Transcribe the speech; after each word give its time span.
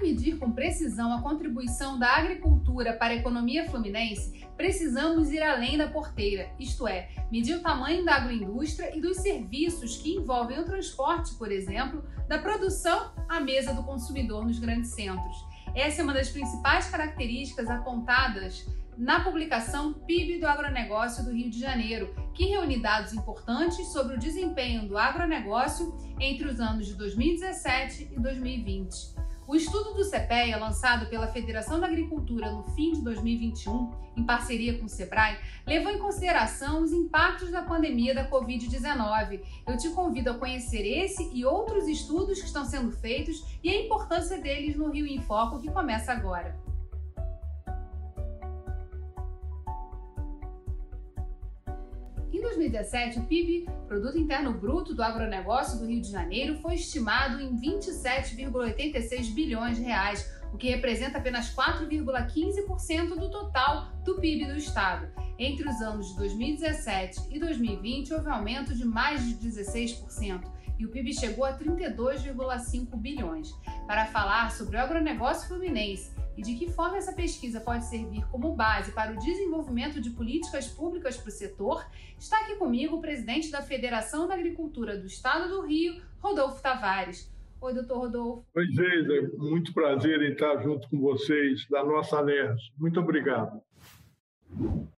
Para 0.00 0.08
medir 0.08 0.38
com 0.38 0.50
precisão 0.50 1.12
a 1.12 1.20
contribuição 1.20 1.98
da 1.98 2.16
agricultura 2.16 2.94
para 2.94 3.12
a 3.12 3.16
economia 3.16 3.68
fluminense, 3.68 4.46
precisamos 4.56 5.30
ir 5.30 5.42
além 5.42 5.76
da 5.76 5.88
porteira, 5.88 6.50
isto 6.58 6.88
é, 6.88 7.10
medir 7.30 7.56
o 7.56 7.60
tamanho 7.60 8.02
da 8.02 8.14
agroindústria 8.14 8.96
e 8.96 9.00
dos 9.00 9.18
serviços 9.18 9.98
que 9.98 10.14
envolvem 10.16 10.58
o 10.58 10.64
transporte, 10.64 11.34
por 11.34 11.52
exemplo, 11.52 12.02
da 12.26 12.38
produção 12.38 13.12
à 13.28 13.40
mesa 13.40 13.74
do 13.74 13.82
consumidor 13.82 14.46
nos 14.46 14.58
grandes 14.58 14.88
centros. 14.88 15.36
Essa 15.74 16.00
é 16.00 16.04
uma 16.04 16.14
das 16.14 16.30
principais 16.30 16.88
características 16.88 17.68
apontadas 17.68 18.66
na 18.96 19.20
publicação 19.20 19.92
PIB 19.92 20.38
do 20.38 20.46
Agronegócio 20.46 21.24
do 21.24 21.30
Rio 21.30 21.50
de 21.50 21.60
Janeiro, 21.60 22.14
que 22.32 22.46
reúne 22.46 22.80
dados 22.80 23.12
importantes 23.12 23.86
sobre 23.88 24.16
o 24.16 24.18
desempenho 24.18 24.88
do 24.88 24.96
agronegócio 24.96 25.94
entre 26.18 26.48
os 26.48 26.58
anos 26.58 26.86
de 26.86 26.94
2017 26.94 28.08
e 28.12 28.18
2020. 28.18 29.19
O 29.50 29.56
estudo 29.56 29.94
do 29.94 30.08
CPEA, 30.08 30.56
lançado 30.56 31.06
pela 31.06 31.26
Federação 31.26 31.80
da 31.80 31.88
Agricultura 31.88 32.52
no 32.52 32.62
fim 32.62 32.92
de 32.92 33.02
2021, 33.02 33.90
em 34.16 34.22
parceria 34.22 34.78
com 34.78 34.84
o 34.84 34.88
Sebrae, 34.88 35.38
levou 35.66 35.90
em 35.90 35.98
consideração 35.98 36.84
os 36.84 36.92
impactos 36.92 37.50
da 37.50 37.60
pandemia 37.60 38.14
da 38.14 38.30
Covid-19. 38.30 39.40
Eu 39.66 39.76
te 39.76 39.90
convido 39.90 40.30
a 40.30 40.34
conhecer 40.34 40.86
esse 40.86 41.28
e 41.34 41.44
outros 41.44 41.88
estudos 41.88 42.38
que 42.38 42.46
estão 42.46 42.64
sendo 42.64 42.92
feitos 42.92 43.44
e 43.60 43.68
a 43.68 43.82
importância 43.84 44.38
deles 44.38 44.76
no 44.76 44.88
Rio 44.88 45.04
em 45.04 45.20
Foco, 45.20 45.58
que 45.58 45.68
começa 45.68 46.12
agora. 46.12 46.56
2017, 52.60 53.20
o 53.20 53.22
PIB, 53.22 53.66
Produto 53.88 54.18
Interno 54.18 54.52
Bruto 54.52 54.94
do 54.94 55.02
Agronegócio 55.02 55.78
do 55.78 55.86
Rio 55.86 56.02
de 56.02 56.10
Janeiro, 56.10 56.58
foi 56.58 56.74
estimado 56.74 57.40
em 57.40 57.56
27,86 57.58 59.32
bilhões 59.32 59.78
de 59.78 59.82
reais, 59.82 60.30
o 60.52 60.58
que 60.58 60.68
representa 60.68 61.16
apenas 61.16 61.54
4,15% 61.54 63.08
do 63.18 63.30
total 63.30 63.92
do 64.04 64.16
PIB 64.16 64.44
do 64.46 64.58
estado. 64.58 65.08
Entre 65.38 65.66
os 65.66 65.80
anos 65.80 66.08
de 66.08 66.16
2017 66.16 67.28
e 67.30 67.38
2020, 67.38 68.12
houve 68.12 68.28
um 68.28 68.34
aumento 68.34 68.74
de 68.74 68.84
mais 68.84 69.26
de 69.26 69.34
16% 69.36 70.42
e 70.78 70.84
o 70.84 70.90
PIB 70.90 71.14
chegou 71.14 71.46
a 71.46 71.56
32,5 71.56 72.94
bilhões. 72.96 73.52
Para 73.86 74.04
falar 74.06 74.50
sobre 74.50 74.76
o 74.76 74.80
agronegócio 74.80 75.48
fluminense 75.48 76.10
e 76.40 76.42
de 76.42 76.54
que 76.54 76.70
forma 76.70 76.96
essa 76.96 77.12
pesquisa 77.12 77.60
pode 77.60 77.84
servir 77.84 78.26
como 78.30 78.56
base 78.56 78.92
para 78.92 79.12
o 79.12 79.18
desenvolvimento 79.18 80.00
de 80.00 80.08
políticas 80.08 80.66
públicas 80.68 81.18
para 81.18 81.28
o 81.28 81.30
setor, 81.30 81.86
está 82.18 82.40
aqui 82.40 82.56
comigo 82.56 82.96
o 82.96 83.00
presidente 83.00 83.50
da 83.50 83.60
Federação 83.60 84.26
da 84.26 84.32
Agricultura 84.32 84.96
do 84.96 85.06
Estado 85.06 85.50
do 85.50 85.60
Rio, 85.66 86.00
Rodolfo 86.18 86.62
Tavares. 86.62 87.30
Oi, 87.60 87.74
doutor 87.74 87.98
Rodolfo. 87.98 88.46
Oi, 88.56 88.66
Geisa. 88.68 89.30
Muito 89.36 89.74
prazer 89.74 90.22
em 90.22 90.32
estar 90.32 90.62
junto 90.62 90.88
com 90.88 90.98
vocês 90.98 91.66
da 91.68 91.84
nossa 91.84 92.16
ALERJ. 92.16 92.72
Muito 92.78 92.98
obrigado. 93.00 93.60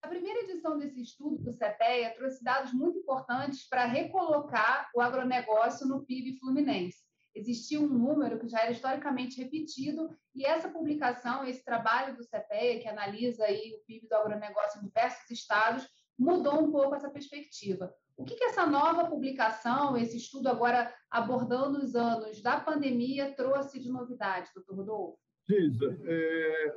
A 0.03 0.09
primeira 0.09 0.41
edição 0.41 0.79
desse 0.79 1.01
estudo 1.01 1.39
do 1.43 1.53
CPEA 1.53 2.15
trouxe 2.19 2.45
dados 2.45 2.75
muito 2.75 2.99
importantes 2.99 3.67
para 3.67 3.87
recolocar 3.87 4.91
o 4.95 5.01
agronegócio 5.01 5.89
no 5.89 6.05
PIB 6.05 6.39
fluminense 6.39 7.10
existia 7.35 7.81
um 7.81 7.87
número 7.87 8.39
que 8.39 8.49
já 8.49 8.61
era 8.61 8.73
historicamente 8.73 9.41
repetido, 9.41 10.11
e 10.35 10.45
essa 10.45 10.69
publicação, 10.69 11.45
esse 11.45 11.65
trabalho 11.65 12.17
do 12.17 12.25
CPEA, 12.25 12.81
que 12.81 12.89
analisa 12.89 13.45
aí 13.45 13.75
o 13.75 13.85
PIB 13.87 14.09
do 14.09 14.15
agronegócio 14.15 14.81
em 14.81 14.85
diversos 14.85 15.31
estados, 15.31 15.87
mudou 16.19 16.63
um 16.63 16.71
pouco 16.71 16.95
essa 16.95 17.11
perspectiva. 17.11 17.93
O 18.17 18.25
que, 18.25 18.35
que 18.35 18.45
essa 18.45 18.67
nova 18.67 19.09
publicação, 19.09 19.97
esse 19.97 20.19
estudo 20.19 20.49
agora 20.49 20.93
abordando 21.11 21.79
os 21.79 21.95
anos 21.95 22.43
da 22.43 22.61
pandemia, 22.61 23.35
trouxe 23.35 23.81
de 23.81 23.91
novidade, 23.91 24.51
doutor 24.55 24.77
Rodolfo? 24.77 25.19
Geisa, 25.49 25.99
é, 26.05 26.75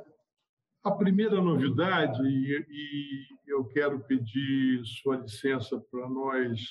a 0.84 0.92
primeira 0.92 1.42
novidade, 1.42 2.22
e, 2.24 2.66
e 2.70 3.28
eu 3.46 3.66
quero 3.66 4.00
pedir 4.06 4.86
sua 4.86 5.18
licença 5.18 5.78
para 5.92 6.10
nós 6.10 6.62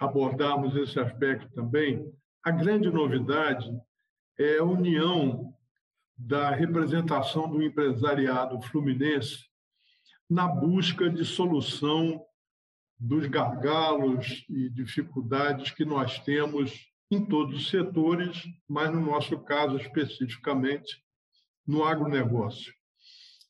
abordarmos 0.00 0.74
esse 0.76 0.98
aspecto 0.98 1.48
também, 1.54 2.12
a 2.46 2.52
grande 2.52 2.88
novidade 2.88 3.68
é 4.38 4.58
a 4.58 4.64
união 4.64 5.52
da 6.16 6.48
representação 6.52 7.50
do 7.50 7.60
empresariado 7.60 8.62
fluminense 8.62 9.46
na 10.30 10.46
busca 10.46 11.10
de 11.10 11.24
solução 11.24 12.24
dos 12.96 13.26
gargalos 13.26 14.46
e 14.48 14.70
dificuldades 14.70 15.72
que 15.72 15.84
nós 15.84 16.20
temos 16.20 16.88
em 17.10 17.26
todos 17.26 17.62
os 17.62 17.68
setores, 17.68 18.44
mas 18.68 18.94
no 18.94 19.00
nosso 19.00 19.36
caso 19.40 19.76
especificamente 19.78 21.02
no 21.66 21.82
agronegócio. 21.82 22.72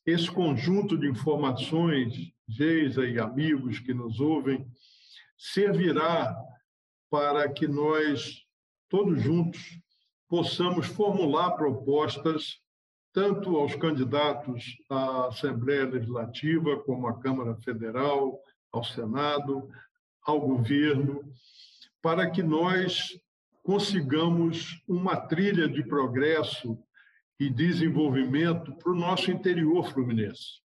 Esse 0.06 0.30
conjunto 0.30 0.96
de 0.96 1.06
informações, 1.06 2.32
Geisa 2.48 3.04
e 3.06 3.18
amigos 3.18 3.78
que 3.78 3.92
nos 3.92 4.20
ouvem, 4.20 4.66
servirá 5.36 6.34
para 7.10 7.46
que 7.52 7.68
nós 7.68 8.45
todos 8.88 9.20
juntos, 9.22 9.60
possamos 10.28 10.86
formular 10.86 11.52
propostas 11.52 12.60
tanto 13.12 13.56
aos 13.56 13.74
candidatos 13.74 14.76
à 14.90 15.28
Assembleia 15.28 15.86
Legislativa, 15.86 16.76
como 16.84 17.08
à 17.08 17.18
Câmara 17.18 17.56
Federal, 17.56 18.38
ao 18.70 18.84
Senado, 18.84 19.68
ao 20.22 20.40
governo, 20.40 21.22
para 22.02 22.30
que 22.30 22.42
nós 22.42 23.18
consigamos 23.62 24.82
uma 24.86 25.16
trilha 25.16 25.66
de 25.68 25.82
progresso 25.82 26.78
e 27.40 27.48
desenvolvimento 27.48 28.72
para 28.76 28.92
o 28.92 28.94
nosso 28.94 29.30
interior 29.30 29.90
fluminense. 29.90 30.60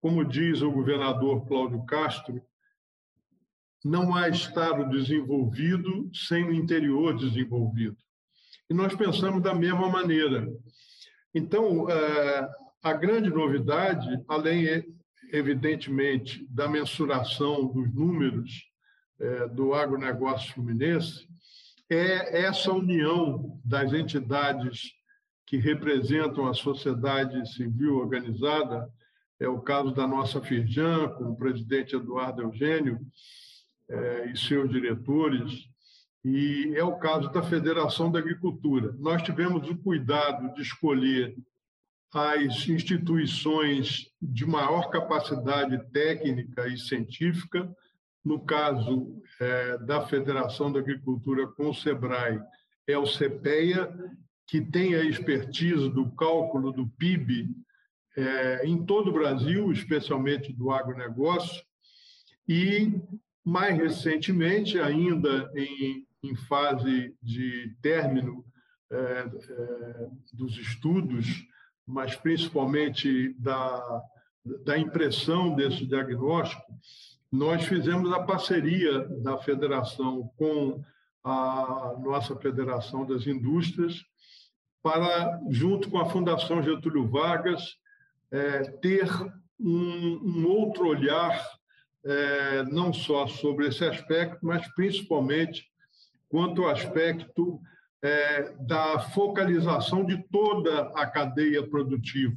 Como 0.00 0.24
diz 0.24 0.60
o 0.60 0.70
governador 0.70 1.46
Cláudio 1.46 1.84
Castro, 1.86 2.42
não 3.84 4.14
há 4.14 4.28
Estado 4.28 4.88
desenvolvido 4.88 6.10
sem 6.14 6.44
o 6.44 6.54
interior 6.54 7.14
desenvolvido. 7.16 7.96
E 8.70 8.72
nós 8.72 8.94
pensamos 8.94 9.42
da 9.42 9.54
mesma 9.54 9.90
maneira. 9.90 10.48
Então, 11.34 11.88
é, 11.90 12.48
a 12.82 12.92
grande 12.94 13.28
novidade, 13.28 14.08
além, 14.26 14.84
evidentemente, 15.30 16.46
da 16.48 16.66
mensuração 16.66 17.66
dos 17.66 17.94
números 17.94 18.50
é, 19.20 19.48
do 19.48 19.74
agronegócio 19.74 20.54
fluminense, 20.54 21.28
é 21.90 22.42
essa 22.42 22.72
união 22.72 23.60
das 23.62 23.92
entidades 23.92 24.92
que 25.46 25.58
representam 25.58 26.46
a 26.46 26.54
sociedade 26.54 27.46
civil 27.52 27.96
organizada, 27.96 28.88
é 29.38 29.46
o 29.46 29.60
caso 29.60 29.92
da 29.92 30.06
nossa 30.06 30.40
Firjan, 30.40 31.10
com 31.10 31.24
o 31.24 31.36
presidente 31.36 31.94
Eduardo 31.94 32.40
Eugênio, 32.40 32.98
é, 33.88 34.30
e 34.30 34.36
seus 34.36 34.70
diretores, 34.70 35.68
e 36.24 36.72
é 36.74 36.82
o 36.82 36.96
caso 36.96 37.30
da 37.30 37.42
Federação 37.42 38.10
da 38.10 38.18
Agricultura. 38.18 38.94
Nós 38.98 39.22
tivemos 39.22 39.68
o 39.68 39.76
cuidado 39.76 40.54
de 40.54 40.62
escolher 40.62 41.36
as 42.12 42.68
instituições 42.68 44.08
de 44.22 44.46
maior 44.46 44.88
capacidade 44.88 45.78
técnica 45.90 46.66
e 46.68 46.78
científica, 46.78 47.68
no 48.24 48.40
caso 48.40 49.20
é, 49.40 49.78
da 49.78 50.06
Federação 50.06 50.72
da 50.72 50.78
Agricultura 50.78 51.46
com 51.48 51.68
o 51.68 51.74
SEBRAE, 51.74 52.40
é 52.86 52.96
o 52.96 53.04
CPEA, 53.04 53.92
que 54.46 54.60
tem 54.60 54.94
a 54.94 55.04
expertise 55.04 55.90
do 55.90 56.10
cálculo 56.12 56.72
do 56.72 56.86
PIB 56.86 57.50
é, 58.16 58.66
em 58.66 58.84
todo 58.84 59.10
o 59.10 59.12
Brasil, 59.12 59.72
especialmente 59.72 60.52
do 60.52 60.70
agronegócio, 60.70 61.62
e 62.46 63.00
mais 63.44 63.76
recentemente, 63.76 64.78
ainda 64.78 65.50
em, 65.54 66.06
em 66.22 66.34
fase 66.34 67.14
de 67.22 67.76
término 67.82 68.44
é, 68.90 68.96
é, 68.96 70.08
dos 70.32 70.56
estudos, 70.56 71.46
mas 71.86 72.16
principalmente 72.16 73.34
da, 73.38 74.02
da 74.64 74.78
impressão 74.78 75.54
desse 75.54 75.86
diagnóstico, 75.86 76.62
nós 77.30 77.64
fizemos 77.64 78.12
a 78.12 78.22
parceria 78.22 79.00
da 79.20 79.36
federação 79.36 80.30
com 80.36 80.82
a 81.22 81.96
nossa 82.00 82.36
Federação 82.36 83.04
das 83.06 83.26
Indústrias 83.26 84.04
para, 84.82 85.40
junto 85.50 85.90
com 85.90 85.98
a 85.98 86.08
Fundação 86.08 86.62
Getúlio 86.62 87.08
Vargas, 87.08 87.76
é, 88.30 88.62
ter 88.62 89.08
um, 89.58 90.20
um 90.22 90.46
outro 90.46 90.86
olhar 90.86 91.42
é, 92.04 92.62
não 92.64 92.92
só 92.92 93.26
sobre 93.26 93.68
esse 93.68 93.84
aspecto, 93.84 94.38
mas 94.42 94.66
principalmente 94.74 95.66
quanto 96.28 96.62
ao 96.62 96.70
aspecto 96.70 97.60
é, 98.02 98.52
da 98.60 98.98
focalização 98.98 100.04
de 100.04 100.22
toda 100.30 100.88
a 100.94 101.06
cadeia 101.06 101.66
produtiva. 101.66 102.36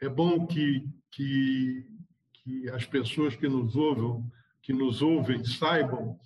É 0.00 0.08
bom 0.08 0.46
que, 0.46 0.86
que, 1.10 1.86
que 2.32 2.70
as 2.70 2.86
pessoas 2.86 3.36
que 3.36 3.48
nos 3.48 3.76
ouvem, 3.76 4.24
que 4.62 4.72
nos 4.72 5.02
ouvem 5.02 5.44
saibam 5.44 6.18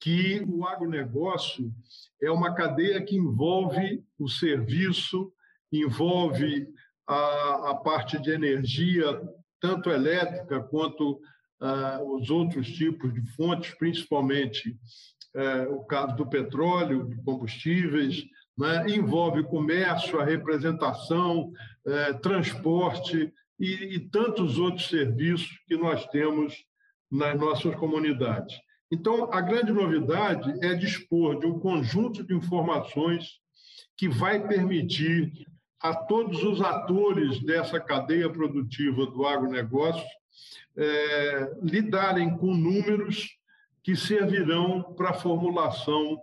que 0.00 0.42
o 0.46 0.66
agronegócio 0.66 1.72
é 2.22 2.30
uma 2.30 2.54
cadeia 2.54 3.02
que 3.02 3.16
envolve 3.16 4.04
o 4.18 4.28
serviço 4.28 5.32
envolve 5.72 6.68
a, 7.06 7.70
a 7.70 7.74
parte 7.74 8.20
de 8.20 8.30
energia, 8.30 9.04
tanto 9.60 9.90
elétrica 9.90 10.60
quanto 10.60 11.20
uh, 11.60 12.16
os 12.16 12.30
outros 12.30 12.68
tipos 12.68 13.12
de 13.12 13.22
fontes, 13.32 13.74
principalmente 13.74 14.76
uh, 15.34 15.74
o 15.74 15.84
caso 15.84 16.16
do 16.16 16.26
petróleo, 16.26 17.08
de 17.08 17.16
combustíveis, 17.22 18.24
né? 18.56 18.88
envolve 18.88 19.44
comércio, 19.44 20.20
a 20.20 20.24
representação, 20.24 21.52
uh, 21.86 22.18
transporte 22.20 23.32
e, 23.58 23.96
e 23.96 24.00
tantos 24.08 24.58
outros 24.58 24.88
serviços 24.88 25.50
que 25.66 25.76
nós 25.76 26.06
temos 26.08 26.54
nas 27.10 27.38
nossas 27.38 27.74
comunidades. 27.76 28.56
Então, 28.90 29.32
a 29.32 29.40
grande 29.40 29.72
novidade 29.72 30.52
é 30.64 30.74
dispor 30.74 31.40
de 31.40 31.46
um 31.46 31.58
conjunto 31.58 32.22
de 32.22 32.34
informações 32.34 33.40
que 33.96 34.08
vai 34.08 34.46
permitir 34.46 35.32
a 35.80 35.94
todos 35.94 36.42
os 36.42 36.60
atores 36.60 37.42
dessa 37.42 37.80
cadeia 37.80 38.30
produtiva 38.30 39.06
do 39.06 39.26
agronegócio 39.26 40.04
é, 40.76 41.54
lidarem 41.62 42.36
com 42.36 42.54
números 42.54 43.36
que 43.82 43.94
servirão 43.96 44.94
para 44.94 45.10
a 45.10 45.14
formulação 45.14 46.20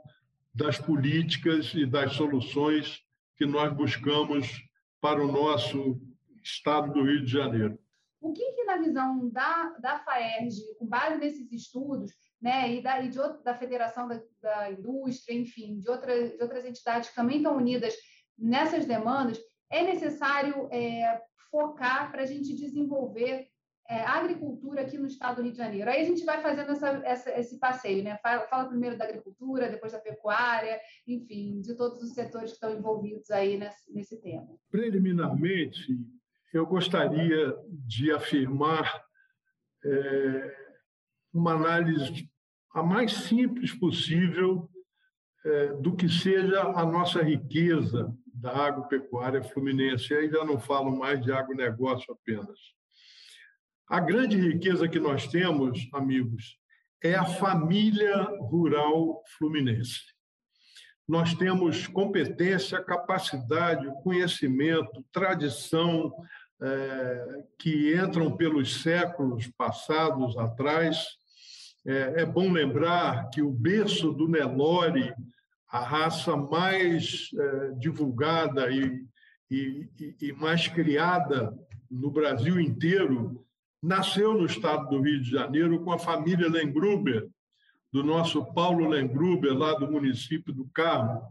das 0.53 0.77
políticas 0.77 1.73
e 1.73 1.85
das 1.85 2.13
soluções 2.13 3.01
que 3.37 3.45
nós 3.45 3.73
buscamos 3.73 4.63
para 5.01 5.23
o 5.23 5.31
nosso 5.31 5.99
estado 6.43 6.93
do 6.93 7.03
Rio 7.03 7.25
de 7.25 7.31
Janeiro. 7.31 7.79
O 8.21 8.31
que, 8.31 8.51
que 8.53 8.63
na 8.63 8.77
visão 8.77 9.29
da, 9.29 9.75
da 9.79 9.99
FAERJ, 9.99 10.61
com 10.77 10.85
base 10.85 11.17
nesses 11.17 11.51
estudos, 11.51 12.11
né, 12.41 12.73
e 12.73 12.81
da, 12.81 13.01
e 13.01 13.09
de, 13.09 13.17
da 13.43 13.55
Federação 13.55 14.07
da, 14.07 14.21
da, 14.41 14.71
Indústria, 14.71 15.35
enfim, 15.35 15.79
de, 15.79 15.89
outra, 15.89 16.29
de 16.29 16.41
outras 16.41 16.65
entidades 16.65 17.09
que 17.09 17.15
também 17.15 17.37
estão 17.37 17.57
unidas 17.57 17.93
nessas 18.37 18.85
demandas, 18.85 19.39
é 19.69 19.83
necessário 19.83 20.67
é, 20.71 21.21
focar 21.49 22.11
para 22.11 22.23
a 22.23 22.25
gente 22.25 22.55
desenvolver 22.55 23.47
é, 23.93 24.03
agricultura 24.05 24.81
aqui 24.81 24.97
no 24.97 25.05
estado 25.05 25.35
do 25.35 25.43
Rio 25.43 25.51
de 25.51 25.57
Janeiro. 25.57 25.89
Aí 25.89 26.01
a 26.01 26.05
gente 26.05 26.25
vai 26.25 26.41
fazendo 26.41 26.71
essa, 26.71 26.89
essa, 27.05 27.39
esse 27.39 27.59
passeio, 27.59 28.03
né? 28.03 28.17
Fala, 28.23 28.47
fala, 28.47 28.67
primeiro 28.67 28.97
da 28.97 29.05
agricultura, 29.05 29.69
depois 29.69 29.91
da 29.91 29.99
pecuária, 29.99 30.79
enfim, 31.07 31.61
de 31.61 31.75
todos 31.75 32.01
os 32.01 32.13
setores 32.13 32.49
que 32.49 32.55
estão 32.55 32.73
envolvidos 32.73 33.29
aí 33.29 33.55
nesse, 33.55 33.93
nesse 33.93 34.19
tema. 34.19 34.47
Preliminarmente, 34.71 35.95
eu 36.51 36.65
gostaria 36.65 37.55
de 37.69 38.11
afirmar 38.11 39.03
é, 39.85 40.55
uma 41.31 41.53
análise 41.53 42.27
a 42.73 42.81
mais 42.81 43.11
simples 43.13 43.73
possível 43.73 44.67
é, 45.45 45.67
do 45.73 45.95
que 45.95 46.09
seja 46.09 46.61
a 46.61 46.83
nossa 46.83 47.21
riqueza 47.21 48.11
da 48.25 48.55
agropecuária 48.55 49.43
fluminense. 49.43 50.15
Aí 50.15 50.29
já 50.29 50.43
não 50.43 50.59
falo 50.59 50.97
mais 50.97 51.21
de 51.21 51.31
agronegócio 51.31 52.11
apenas. 52.11 52.59
A 53.89 53.99
grande 53.99 54.37
riqueza 54.37 54.87
que 54.87 54.99
nós 54.99 55.27
temos, 55.27 55.87
amigos, 55.93 56.57
é 57.03 57.15
a 57.15 57.25
família 57.25 58.15
rural 58.39 59.21
fluminense. 59.37 60.13
Nós 61.07 61.33
temos 61.33 61.85
competência, 61.85 62.81
capacidade, 62.81 63.85
conhecimento, 64.01 65.03
tradição 65.11 66.13
é, 66.61 67.43
que 67.59 67.93
entram 67.93 68.37
pelos 68.37 68.81
séculos 68.81 69.47
passados 69.57 70.37
atrás. 70.37 71.05
É, 71.85 72.21
é 72.21 72.25
bom 72.25 72.49
lembrar 72.49 73.29
que 73.29 73.41
o 73.41 73.51
berço 73.51 74.13
do 74.13 74.29
Nelore, 74.29 75.13
a 75.69 75.81
raça 75.81 76.37
mais 76.37 77.29
é, 77.37 77.71
divulgada 77.71 78.71
e, 78.71 79.05
e, 79.51 80.15
e 80.21 80.31
mais 80.31 80.69
criada 80.69 81.53
no 81.91 82.09
Brasil 82.09 82.57
inteiro, 82.61 83.45
nasceu 83.83 84.33
no 84.33 84.45
estado 84.45 84.87
do 84.87 85.01
Rio 85.01 85.21
de 85.21 85.29
Janeiro 85.29 85.83
com 85.83 85.91
a 85.91 85.99
família 85.99 86.49
Lengruber, 86.49 87.27
do 87.91 88.01
nosso 88.01 88.45
Paulo 88.53 88.87
Lengruber, 88.87 89.53
lá 89.53 89.73
do 89.73 89.91
município 89.91 90.53
do 90.53 90.65
Carmo. 90.73 91.21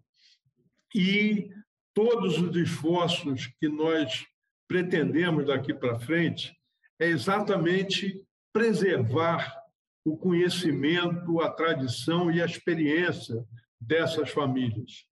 E 0.94 1.50
todos 1.94 2.38
os 2.38 2.54
esforços 2.54 3.46
que 3.58 3.68
nós 3.68 4.26
pretendemos 4.68 5.46
daqui 5.46 5.72
para 5.72 5.98
frente 5.98 6.54
é 7.00 7.06
exatamente 7.06 8.22
preservar 8.52 9.56
o 10.04 10.16
conhecimento, 10.16 11.40
a 11.40 11.50
tradição 11.50 12.30
e 12.30 12.42
a 12.42 12.44
experiência 12.44 13.42
dessas 13.80 14.30
famílias. 14.30 15.06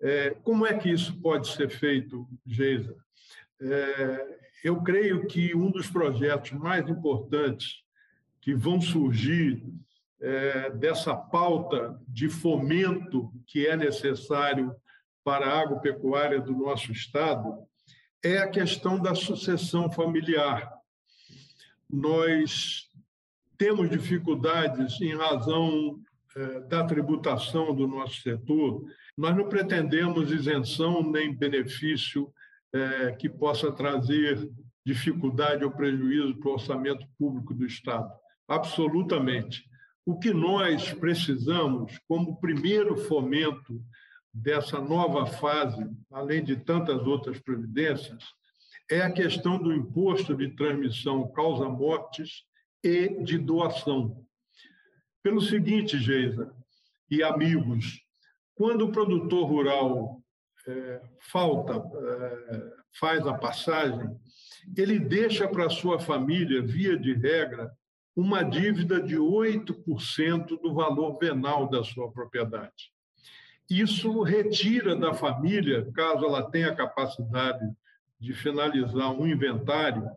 É, 0.00 0.30
como 0.42 0.66
é 0.66 0.78
que 0.78 0.90
isso 0.90 1.18
pode 1.22 1.48
ser 1.48 1.70
feito, 1.70 2.28
Geisa? 2.46 2.94
É, 3.62 4.38
eu 4.64 4.82
creio 4.82 5.26
que 5.26 5.54
um 5.54 5.70
dos 5.70 5.88
projetos 5.88 6.50
mais 6.52 6.88
importantes 6.88 7.82
que 8.40 8.54
vão 8.54 8.80
surgir 8.80 9.64
é, 10.20 10.70
dessa 10.70 11.14
pauta 11.16 12.00
de 12.08 12.28
fomento 12.28 13.32
que 13.46 13.66
é 13.66 13.76
necessário 13.76 14.74
para 15.24 15.46
a 15.46 15.60
agropecuária 15.60 16.40
do 16.40 16.52
nosso 16.52 16.90
Estado 16.90 17.56
é 18.22 18.38
a 18.38 18.48
questão 18.48 19.00
da 19.00 19.14
sucessão 19.14 19.90
familiar. 19.90 20.72
Nós 21.88 22.88
temos 23.58 23.90
dificuldades 23.90 25.00
em 25.00 25.14
razão 25.14 26.00
é, 26.34 26.60
da 26.60 26.84
tributação 26.84 27.74
do 27.74 27.86
nosso 27.86 28.22
setor, 28.22 28.84
nós 29.16 29.36
não 29.36 29.48
pretendemos 29.48 30.30
isenção 30.32 31.02
nem 31.02 31.34
benefício 31.34 32.32
é, 32.72 33.12
que 33.12 33.28
possa 33.28 33.70
trazer 33.70 34.50
dificuldade 34.84 35.64
ou 35.64 35.70
prejuízo 35.70 36.34
para 36.36 36.50
o 36.50 36.54
orçamento 36.54 37.06
público 37.18 37.54
do 37.54 37.64
Estado. 37.66 38.10
Absolutamente. 38.48 39.64
O 40.04 40.18
que 40.18 40.32
nós 40.32 40.92
precisamos, 40.92 41.98
como 42.08 42.40
primeiro 42.40 42.96
fomento 42.96 43.80
dessa 44.34 44.80
nova 44.80 45.26
fase, 45.26 45.88
além 46.10 46.42
de 46.42 46.56
tantas 46.56 47.06
outras 47.06 47.38
providências, 47.38 48.24
é 48.90 49.02
a 49.02 49.12
questão 49.12 49.62
do 49.62 49.72
imposto 49.72 50.34
de 50.34 50.48
transmissão 50.56 51.30
causa-mortes 51.32 52.44
e 52.82 53.22
de 53.22 53.38
doação. 53.38 54.24
Pelo 55.22 55.40
seguinte, 55.40 55.98
Geisa 55.98 56.52
e 57.10 57.22
amigos, 57.22 58.00
quando 58.54 58.86
o 58.86 58.92
produtor 58.92 59.46
rural 59.46 60.21
falta, 61.20 61.74
é, 61.74 62.72
faz 62.98 63.26
a 63.26 63.34
passagem, 63.34 64.10
ele 64.76 64.98
deixa 64.98 65.48
para 65.48 65.68
sua 65.68 65.98
família, 65.98 66.62
via 66.62 66.96
de 66.96 67.14
regra, 67.14 67.70
uma 68.14 68.42
dívida 68.42 69.00
de 69.00 69.16
8% 69.16 70.60
do 70.60 70.74
valor 70.74 71.18
venal 71.18 71.68
da 71.68 71.82
sua 71.82 72.10
propriedade. 72.12 72.92
Isso 73.68 74.22
retira 74.22 74.94
da 74.94 75.14
família, 75.14 75.90
caso 75.94 76.24
ela 76.26 76.50
tenha 76.50 76.74
capacidade 76.74 77.64
de 78.20 78.34
finalizar 78.34 79.10
um 79.12 79.26
inventário, 79.26 80.08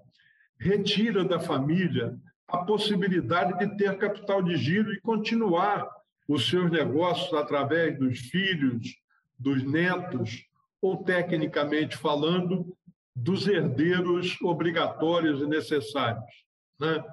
retira 0.60 1.24
da 1.24 1.40
família 1.40 2.18
a 2.48 2.60
possibilidade 2.60 3.58
de 3.58 3.78
ter 3.78 3.98
capital 3.98 4.42
de 4.44 4.56
giro 4.58 4.94
e 4.94 5.02
continuar 5.02 5.90
os 6.28 6.48
seus 6.50 6.70
negócios 6.70 7.34
através 7.34 7.98
dos 7.98 8.20
filhos, 8.20 8.96
dos 9.38 9.64
netos, 9.64 10.46
ou, 10.82 11.04
tecnicamente 11.04 11.98
falando, 11.98 12.76
dos 13.16 13.48
herdeiros 13.48 14.40
obrigatórios 14.42 15.42
e 15.42 15.48
necessários. 15.48 16.46
Né? 16.80 17.04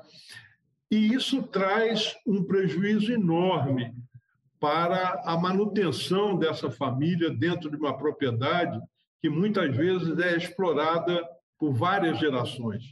E 0.90 1.14
isso 1.14 1.42
traz 1.44 2.16
um 2.26 2.44
prejuízo 2.44 3.12
enorme 3.12 3.94
para 4.60 5.22
a 5.24 5.36
manutenção 5.36 6.36
dessa 6.36 6.70
família 6.70 7.30
dentro 7.30 7.70
de 7.70 7.76
uma 7.76 7.96
propriedade 7.96 8.80
que 9.20 9.30
muitas 9.30 9.74
vezes 9.76 10.18
é 10.18 10.36
explorada 10.36 11.26
por 11.58 11.72
várias 11.72 12.18
gerações. 12.18 12.82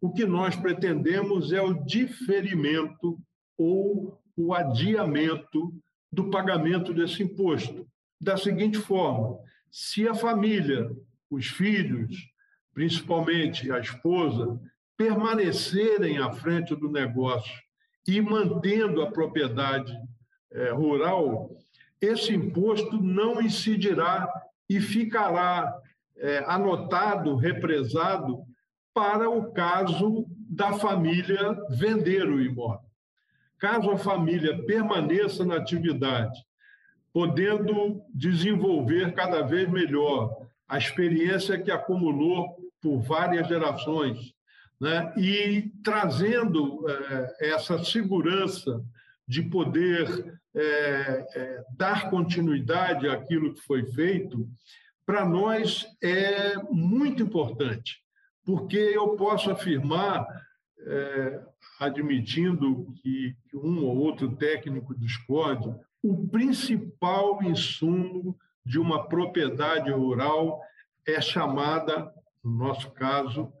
O 0.00 0.12
que 0.12 0.24
nós 0.24 0.56
pretendemos 0.56 1.52
é 1.52 1.62
o 1.62 1.84
diferimento 1.84 3.18
ou 3.56 4.18
o 4.36 4.54
adiamento 4.54 5.72
do 6.12 6.30
pagamento 6.30 6.92
desse 6.92 7.22
imposto. 7.22 7.86
Da 8.20 8.36
seguinte 8.36 8.78
forma: 8.78 9.38
se 9.70 10.06
a 10.06 10.14
família, 10.14 10.90
os 11.30 11.46
filhos, 11.46 12.28
principalmente 12.74 13.70
a 13.72 13.78
esposa, 13.78 14.60
permanecerem 14.96 16.18
à 16.18 16.30
frente 16.30 16.74
do 16.76 16.90
negócio 16.90 17.58
e 18.06 18.20
mantendo 18.20 19.00
a 19.00 19.10
propriedade 19.10 19.92
é, 20.52 20.70
rural, 20.70 21.50
esse 22.00 22.34
imposto 22.34 23.00
não 23.00 23.40
incidirá 23.40 24.28
e 24.68 24.80
ficará 24.80 25.72
é, 26.16 26.44
anotado, 26.46 27.36
represado 27.36 28.44
para 28.92 29.30
o 29.30 29.52
caso 29.52 30.26
da 30.48 30.72
família 30.72 31.56
vender 31.70 32.28
o 32.28 32.40
imóvel. 32.40 32.90
Caso 33.58 33.90
a 33.90 33.98
família 33.98 34.64
permaneça 34.64 35.44
na 35.44 35.56
atividade, 35.56 36.38
podendo 37.12 38.02
desenvolver 38.14 39.12
cada 39.14 39.42
vez 39.42 39.68
melhor 39.68 40.46
a 40.68 40.78
experiência 40.78 41.60
que 41.60 41.70
acumulou 41.70 42.56
por 42.80 43.00
várias 43.00 43.48
gerações, 43.48 44.32
né? 44.80 45.12
e 45.16 45.70
trazendo 45.82 46.88
é, 46.88 47.50
essa 47.50 47.82
segurança 47.84 48.82
de 49.26 49.42
poder 49.42 50.40
é, 50.54 50.60
é, 50.60 51.64
dar 51.76 52.08
continuidade 52.08 53.08
àquilo 53.08 53.54
que 53.54 53.60
foi 53.60 53.84
feito, 53.92 54.48
para 55.04 55.24
nós 55.24 55.86
é 56.02 56.54
muito 56.70 57.22
importante, 57.22 57.98
porque 58.44 58.76
eu 58.76 59.16
posso 59.16 59.50
afirmar, 59.50 60.24
admitindo 61.80 62.86
que, 63.02 63.34
que 63.48 63.56
um 63.56 63.84
ou 63.84 63.96
outro 63.98 64.34
técnico 64.36 64.94
discorde, 64.96 65.74
o 66.02 66.28
principal 66.28 67.42
insumo 67.42 68.38
de 68.64 68.78
uma 68.78 69.08
propriedade 69.08 69.90
rural 69.90 70.60
é 71.06 71.20
chamada, 71.20 72.12
no 72.42 72.52
nosso 72.52 72.90
caso, 72.92 73.52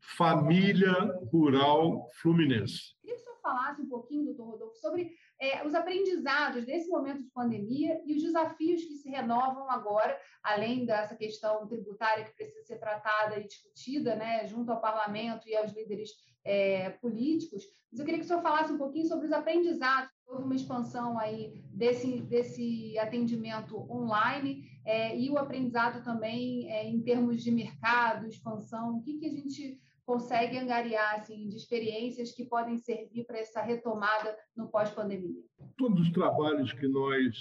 família 0.00 0.92
rural 1.30 2.08
fluminense. 2.14 2.94
Queria 3.00 3.16
que 3.16 3.22
o 3.22 3.24
senhor 3.24 3.40
falasse 3.40 3.82
um 3.82 3.88
pouquinho, 3.88 4.24
doutor 4.24 4.52
Rodolfo, 4.52 4.76
sobre 4.76 5.14
é, 5.40 5.64
os 5.64 5.74
aprendizados 5.74 6.64
desse 6.64 6.88
momento 6.88 7.22
de 7.22 7.30
pandemia 7.30 8.00
e 8.04 8.14
os 8.14 8.22
desafios 8.22 8.84
que 8.84 8.94
se 8.94 9.08
renovam 9.08 9.70
agora, 9.70 10.18
além 10.42 10.84
dessa 10.84 11.14
questão 11.14 11.66
tributária 11.66 12.24
que 12.24 12.34
precisa 12.34 12.64
ser 12.64 12.78
tratada 12.78 13.38
e 13.38 13.46
discutida 13.46 14.16
né, 14.16 14.46
junto 14.46 14.72
ao 14.72 14.80
parlamento 14.80 15.48
e 15.48 15.56
aos 15.56 15.72
líderes 15.72 16.10
é, 16.44 16.90
políticos. 16.90 17.62
Mas 17.90 18.00
eu 18.00 18.04
queria 18.04 18.20
que 18.20 18.24
o 18.24 18.28
senhor 18.28 18.42
falasse 18.42 18.72
um 18.72 18.78
pouquinho 18.78 19.06
sobre 19.06 19.26
os 19.26 19.32
aprendizados. 19.32 20.10
Houve 20.26 20.44
uma 20.44 20.56
expansão 20.56 21.18
aí 21.18 21.62
desse, 21.70 22.20
desse 22.22 22.98
atendimento 22.98 23.78
online 23.90 24.64
é, 24.84 25.18
e 25.18 25.30
o 25.30 25.38
aprendizado 25.38 26.02
também 26.04 26.70
é, 26.70 26.86
em 26.86 27.00
termos 27.00 27.42
de 27.42 27.50
mercado, 27.50 28.26
expansão. 28.26 28.96
O 28.96 29.02
que, 29.02 29.18
que 29.18 29.26
a 29.26 29.30
gente 29.30 29.78
consegue 30.08 30.56
angariar 30.56 31.16
assim, 31.16 31.46
de 31.50 31.56
experiências 31.56 32.32
que 32.32 32.46
podem 32.46 32.78
servir 32.78 33.26
para 33.26 33.40
essa 33.40 33.60
retomada 33.60 34.34
no 34.56 34.66
pós-pandemia? 34.66 35.42
Todos 35.76 36.00
os 36.00 36.10
trabalhos 36.10 36.72
que 36.72 36.88
nós 36.88 37.36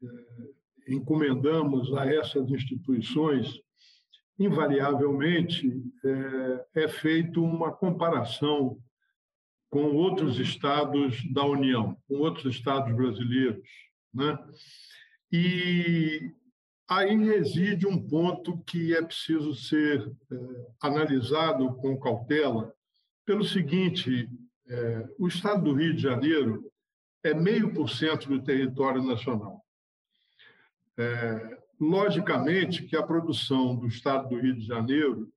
é, 0.00 0.92
encomendamos 0.94 1.92
a 1.92 2.06
essas 2.06 2.48
instituições, 2.50 3.60
invariavelmente 4.38 5.68
é, 6.04 6.84
é 6.84 6.88
feito 6.88 7.42
uma 7.42 7.72
comparação 7.72 8.78
com 9.68 9.96
outros 9.96 10.38
estados 10.38 11.20
da 11.32 11.44
União, 11.44 11.96
com 12.06 12.18
outros 12.18 12.54
estados 12.54 12.94
brasileiros, 12.94 13.68
né? 14.14 14.38
E 15.32 16.30
Aí 16.88 17.16
reside 17.16 17.86
um 17.86 18.00
ponto 18.00 18.58
que 18.58 18.94
é 18.94 19.02
preciso 19.02 19.54
ser 19.54 20.06
é, 20.30 20.36
analisado 20.82 21.74
com 21.76 21.98
cautela, 21.98 22.74
pelo 23.24 23.42
seguinte: 23.42 24.28
é, 24.68 25.08
o 25.18 25.26
Estado 25.26 25.64
do 25.64 25.74
Rio 25.74 25.94
de 25.94 26.02
Janeiro 26.02 26.70
é 27.22 27.32
meio 27.32 27.72
por 27.72 27.88
cento 27.88 28.28
do 28.28 28.42
território 28.42 29.02
nacional. 29.02 29.64
É, 30.96 31.58
logicamente 31.80 32.84
que 32.84 32.96
a 32.96 33.02
produção 33.02 33.74
do 33.74 33.86
Estado 33.86 34.28
do 34.28 34.38
Rio 34.38 34.54
de 34.54 34.66
Janeiro, 34.66 35.32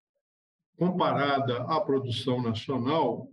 comparada 0.77 1.63
à 1.63 1.79
produção 1.79 2.41
nacional, 2.41 3.31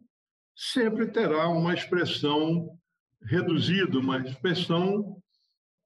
sempre 0.54 1.08
terá 1.08 1.48
uma 1.48 1.74
expressão 1.74 2.78
reduzida, 3.20 3.98
uma 3.98 4.18
expressão 4.18 5.20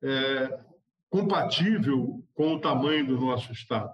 é, 0.03 0.61
compatível 1.11 2.25
com 2.35 2.55
o 2.55 2.61
tamanho 2.61 3.07
do 3.07 3.19
nosso 3.19 3.53
Estado. 3.53 3.93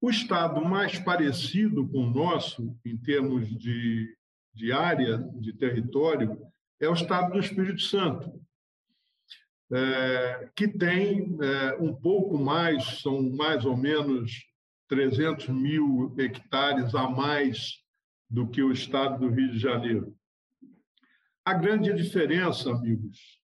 O 0.00 0.10
Estado 0.10 0.64
mais 0.64 0.98
parecido 0.98 1.88
com 1.88 2.06
o 2.06 2.10
nosso, 2.10 2.76
em 2.84 2.96
termos 2.96 3.48
de, 3.48 4.16
de 4.54 4.72
área, 4.72 5.18
de 5.40 5.52
território, 5.52 6.38
é 6.80 6.88
o 6.88 6.94
Estado 6.94 7.32
do 7.32 7.40
Espírito 7.40 7.82
Santo, 7.82 8.32
é, 9.72 10.50
que 10.54 10.68
tem 10.68 11.36
é, 11.42 11.76
um 11.80 11.94
pouco 11.94 12.38
mais, 12.38 13.00
são 13.02 13.22
mais 13.30 13.64
ou 13.64 13.76
menos 13.76 14.46
300 14.88 15.48
mil 15.48 16.14
hectares 16.18 16.94
a 16.94 17.08
mais 17.08 17.82
do 18.30 18.48
que 18.48 18.62
o 18.62 18.72
Estado 18.72 19.18
do 19.18 19.34
Rio 19.34 19.50
de 19.50 19.58
Janeiro. 19.58 20.14
A 21.44 21.54
grande 21.54 21.92
diferença, 21.92 22.70
amigos, 22.70 23.37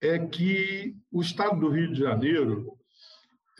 é 0.00 0.18
que 0.18 0.96
o 1.12 1.20
Estado 1.20 1.60
do 1.60 1.68
Rio 1.68 1.92
de 1.92 1.98
Janeiro, 1.98 2.76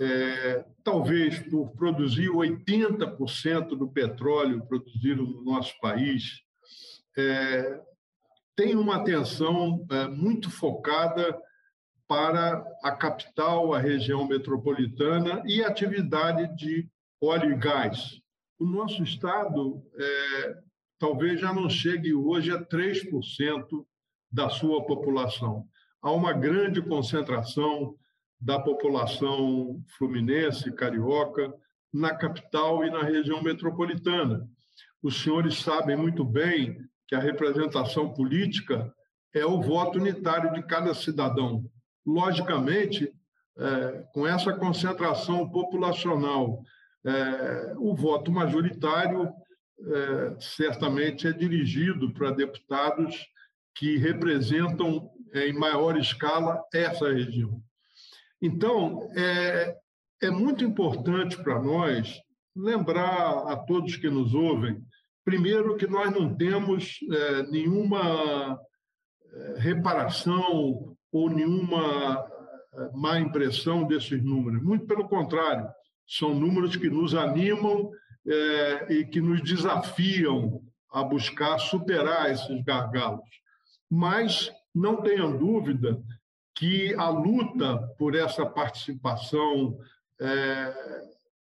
é, 0.00 0.64
talvez 0.82 1.38
por 1.38 1.70
produzir 1.72 2.30
80% 2.30 3.68
do 3.76 3.88
petróleo 3.88 4.66
produzido 4.66 5.22
no 5.22 5.44
nosso 5.44 5.78
país, 5.80 6.42
é, 7.16 7.80
tem 8.56 8.74
uma 8.74 8.96
atenção 8.96 9.86
é, 9.90 10.08
muito 10.08 10.50
focada 10.50 11.38
para 12.08 12.64
a 12.82 12.92
capital, 12.92 13.72
a 13.72 13.78
região 13.78 14.26
metropolitana 14.26 15.42
e 15.46 15.62
atividade 15.62 16.56
de 16.56 16.88
óleo 17.22 17.52
e 17.52 17.56
gás. 17.56 18.20
O 18.58 18.64
nosso 18.64 19.02
estado 19.02 19.82
é, 19.94 20.58
talvez 20.98 21.40
já 21.40 21.52
não 21.52 21.68
chegue 21.68 22.14
hoje 22.14 22.50
a 22.50 22.58
3% 22.62 23.86
da 24.32 24.48
sua 24.48 24.84
população 24.84 25.68
há 26.02 26.10
uma 26.10 26.32
grande 26.32 26.80
concentração 26.82 27.94
da 28.40 28.58
população 28.58 29.82
fluminense, 29.98 30.72
carioca, 30.72 31.52
na 31.92 32.14
capital 32.14 32.84
e 32.84 32.90
na 32.90 33.02
região 33.02 33.42
metropolitana. 33.42 34.48
Os 35.02 35.22
senhores 35.22 35.60
sabem 35.60 35.96
muito 35.96 36.24
bem 36.24 36.78
que 37.06 37.14
a 37.14 37.20
representação 37.20 38.12
política 38.12 38.92
é 39.34 39.44
o 39.44 39.60
voto 39.60 39.98
unitário 39.98 40.52
de 40.52 40.62
cada 40.62 40.94
cidadão. 40.94 41.64
Logicamente, 42.06 43.12
é, 43.58 44.04
com 44.12 44.26
essa 44.26 44.52
concentração 44.52 45.48
populacional, 45.50 46.62
é, 47.04 47.74
o 47.78 47.94
voto 47.94 48.30
majoritário 48.30 49.28
é, 49.82 50.36
certamente 50.38 51.26
é 51.26 51.32
dirigido 51.32 52.12
para 52.12 52.30
deputados 52.30 53.26
que 53.74 53.96
representam 53.96 55.10
em 55.34 55.52
maior 55.52 55.96
escala 55.98 56.62
essa 56.72 57.12
região. 57.12 57.60
Então, 58.42 59.08
é, 59.16 59.76
é 60.22 60.30
muito 60.30 60.64
importante 60.64 61.36
para 61.42 61.60
nós 61.60 62.20
lembrar 62.56 63.44
a 63.48 63.56
todos 63.56 63.96
que 63.96 64.08
nos 64.08 64.34
ouvem, 64.34 64.82
primeiro, 65.24 65.76
que 65.76 65.86
nós 65.86 66.10
não 66.12 66.34
temos 66.34 66.98
é, 67.12 67.42
nenhuma 67.44 68.58
é, 69.32 69.54
reparação 69.58 70.96
ou 71.12 71.30
nenhuma 71.30 72.26
é, 72.72 72.90
má 72.94 73.20
impressão 73.20 73.84
desses 73.84 74.22
números. 74.22 74.62
Muito 74.62 74.86
pelo 74.86 75.08
contrário, 75.08 75.68
são 76.06 76.34
números 76.34 76.76
que 76.76 76.90
nos 76.90 77.14
animam 77.14 77.90
é, 78.26 78.92
e 78.92 79.04
que 79.04 79.20
nos 79.20 79.42
desafiam 79.42 80.60
a 80.92 81.04
buscar 81.04 81.58
superar 81.58 82.30
esses 82.30 82.62
gargalos. 82.64 83.28
Mas 83.88 84.50
não 84.74 85.02
tenham 85.02 85.36
dúvida 85.36 86.02
que 86.54 86.94
a 86.94 87.08
luta 87.08 87.78
por 87.98 88.14
essa 88.14 88.44
participação 88.44 89.78
é, 90.20 90.74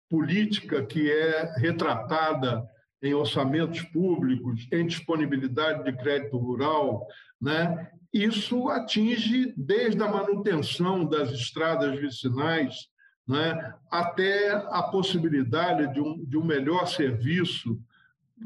política 0.08 0.84
que 0.84 1.10
é 1.10 1.54
retratada 1.56 2.66
em 3.02 3.14
orçamentos 3.14 3.82
públicos, 3.82 4.68
em 4.72 4.86
disponibilidade 4.86 5.84
de 5.84 5.92
crédito 5.96 6.38
rural, 6.38 7.06
né? 7.40 7.90
isso 8.12 8.68
atinge 8.68 9.52
desde 9.56 10.02
a 10.02 10.08
manutenção 10.08 11.04
das 11.04 11.30
estradas 11.30 11.98
vicinais 11.98 12.88
né? 13.26 13.74
até 13.90 14.50
a 14.50 14.82
possibilidade 14.82 15.92
de 15.92 16.00
um, 16.00 16.24
de 16.24 16.36
um 16.36 16.44
melhor 16.44 16.86
serviço 16.86 17.78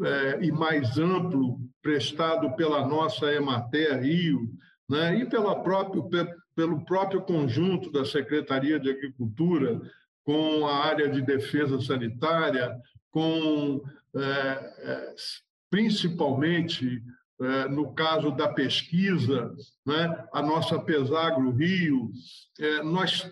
é, 0.05 0.45
e 0.45 0.53
mais 0.53 0.99
amplo 0.99 1.61
prestado 1.83 2.55
pela 2.57 2.87
nossa 2.87 3.33
Emater 3.33 4.01
Rio, 4.03 4.51
né, 4.89 5.17
e 5.19 5.27
pela 5.27 5.63
próprio, 5.63 6.09
pelo 6.55 6.85
próprio 6.85 7.23
conjunto 7.23 7.91
da 7.91 8.05
Secretaria 8.05 8.79
de 8.79 8.91
Agricultura, 8.91 9.81
com 10.25 10.67
a 10.67 10.85
área 10.85 11.09
de 11.09 11.23
defesa 11.23 11.81
sanitária, 11.81 12.77
com 13.11 13.83
é, 14.15 14.21
é, 14.21 15.15
principalmente 15.71 17.03
é, 17.41 17.69
no 17.69 17.93
caso 17.93 18.31
da 18.31 18.49
pesquisa, 18.49 19.55
né, 19.85 20.27
a 20.33 20.41
nossa 20.41 20.79
Pesagro 20.79 21.51
Rio, 21.51 22.11
é, 22.59 22.83
nós 22.83 23.31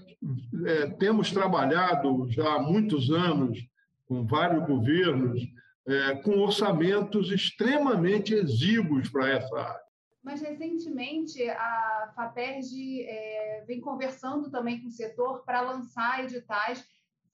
é, 0.67 0.87
temos 0.91 1.33
trabalhado 1.33 2.31
já 2.31 2.55
há 2.55 2.59
muitos 2.59 3.11
anos 3.11 3.59
com 4.07 4.27
vários 4.27 4.67
governos 4.67 5.43
é, 5.87 6.15
com 6.17 6.39
orçamentos 6.41 7.31
extremamente 7.31 8.35
exíguos 8.35 9.09
para 9.09 9.29
essa 9.29 9.57
área. 9.57 9.85
Mas, 10.23 10.41
recentemente, 10.41 11.47
a 11.51 12.13
FAPERJ 12.17 13.03
é, 13.03 13.65
vem 13.67 13.81
conversando 13.81 14.51
também 14.51 14.81
com 14.81 14.89
o 14.89 14.91
setor 14.91 15.45
para 15.45 15.61
lançar 15.61 16.25
editais 16.25 16.83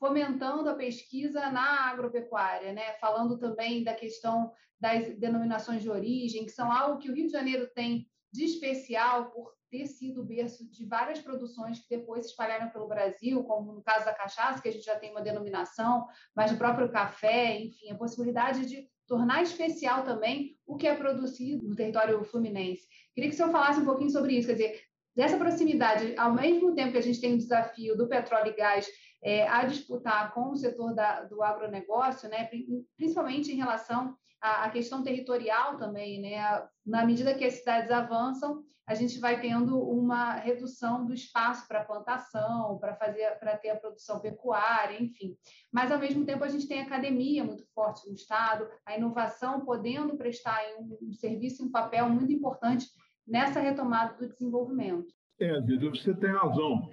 fomentando 0.00 0.69
a 0.69 0.75
pesquisa 0.75 1.50
na 1.50 1.90
agropecuária, 1.90 2.73
né? 2.73 2.95
falando 2.95 3.38
também 3.38 3.85
da 3.85 3.95
questão 3.95 4.50
das 4.80 5.14
denominações 5.19 5.83
de 5.83 5.90
origem, 5.90 6.47
que 6.47 6.50
são 6.50 6.73
algo 6.73 6.99
que 6.99 7.11
o 7.11 7.14
Rio 7.14 7.26
de 7.26 7.33
Janeiro 7.33 7.69
tem 7.75 8.09
de 8.32 8.44
especial 8.44 9.30
por 9.30 9.52
ter 9.70 9.87
sido 9.87 10.25
berço 10.25 10.68
de 10.70 10.84
várias 10.84 11.20
produções 11.20 11.78
que 11.78 11.96
depois 11.96 12.25
se 12.25 12.30
espalharam 12.30 12.70
pelo 12.70 12.88
Brasil, 12.88 13.42
como 13.44 13.72
no 13.72 13.82
caso 13.82 14.04
da 14.04 14.12
cachaça, 14.12 14.60
que 14.60 14.68
a 14.68 14.72
gente 14.72 14.84
já 14.84 14.99
tem 14.99 15.10
uma 15.10 15.22
denominação, 15.22 16.06
mas 16.34 16.50
do 16.50 16.58
próprio 16.58 16.90
café, 16.90 17.58
enfim, 17.60 17.90
a 17.90 17.96
possibilidade 17.96 18.66
de 18.66 18.88
tornar 19.06 19.42
especial 19.42 20.04
também 20.04 20.56
o 20.66 20.76
que 20.76 20.87
é 20.87 20.94
produzido 20.94 21.68
no 21.68 21.75
território 21.75 22.22
fluminense. 22.25 22.87
Queria 23.14 23.30
que 23.30 23.34
o 23.34 23.37
senhor 23.37 23.50
falasse 23.50 23.80
um 23.80 23.84
pouquinho 23.84 24.10
sobre 24.10 24.34
isso, 24.34 24.49
quer 24.49 24.54
dizer, 24.54 24.80
dessa 25.14 25.37
proximidade, 25.37 26.14
ao 26.16 26.32
mesmo 26.32 26.75
tempo 26.75 26.92
que 26.92 26.99
a 26.99 27.02
gente 27.02 27.20
tem 27.20 27.34
o 27.34 27.38
desafio 27.38 27.96
do 27.96 28.08
petróleo 28.08 28.52
e 28.52 28.56
gás 28.56 28.87
é, 29.22 29.46
a 29.46 29.64
disputar 29.64 30.32
com 30.32 30.50
o 30.50 30.56
setor 30.56 30.94
da, 30.94 31.24
do 31.24 31.42
agronegócio, 31.42 32.28
né, 32.28 32.48
principalmente 32.96 33.52
em 33.52 33.56
relação 33.56 34.14
à, 34.40 34.64
à, 34.64 34.70
questão 34.70 35.02
territorial 35.02 35.76
também, 35.76 36.20
né, 36.20 36.66
na 36.84 37.04
medida 37.04 37.34
que 37.34 37.44
as 37.44 37.54
cidades 37.54 37.90
avançam, 37.90 38.64
a 38.86 38.94
gente 38.94 39.20
vai 39.20 39.40
tendo 39.40 39.78
uma 39.78 40.32
redução 40.32 41.06
do 41.06 41.14
espaço 41.14 41.68
para 41.68 41.84
plantação, 41.84 42.76
para 42.78 42.96
fazer, 42.96 43.38
para 43.38 43.56
ter 43.56 43.70
a 43.70 43.76
produção 43.76 44.18
pecuária, 44.18 45.00
enfim. 45.00 45.36
Mas 45.70 45.92
ao 45.92 45.98
mesmo 45.98 46.24
tempo 46.24 46.42
a 46.42 46.48
gente 46.48 46.66
tem 46.66 46.80
academia 46.80 47.44
muito 47.44 47.64
forte 47.72 48.08
no 48.08 48.14
estado, 48.14 48.68
a 48.84 48.96
inovação 48.96 49.64
podendo 49.64 50.16
prestar 50.16 50.60
um, 50.80 50.98
um 51.02 51.12
serviço, 51.12 51.64
um 51.64 51.70
papel 51.70 52.08
muito 52.08 52.32
importante 52.32 52.88
nessa 53.24 53.60
retomada 53.60 54.14
do 54.14 54.28
desenvolvimento. 54.28 55.14
É, 55.38 55.60
Dida, 55.60 55.88
você 55.88 56.12
tem 56.12 56.30
razão. 56.32 56.90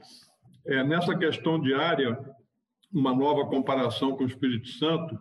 É, 0.67 0.83
nessa 0.83 1.17
questão 1.17 1.59
de 1.59 1.73
área, 1.73 2.19
uma 2.93 3.15
nova 3.15 3.45
comparação 3.45 4.15
com 4.15 4.23
o 4.23 4.27
Espírito 4.27 4.67
Santo, 4.67 5.17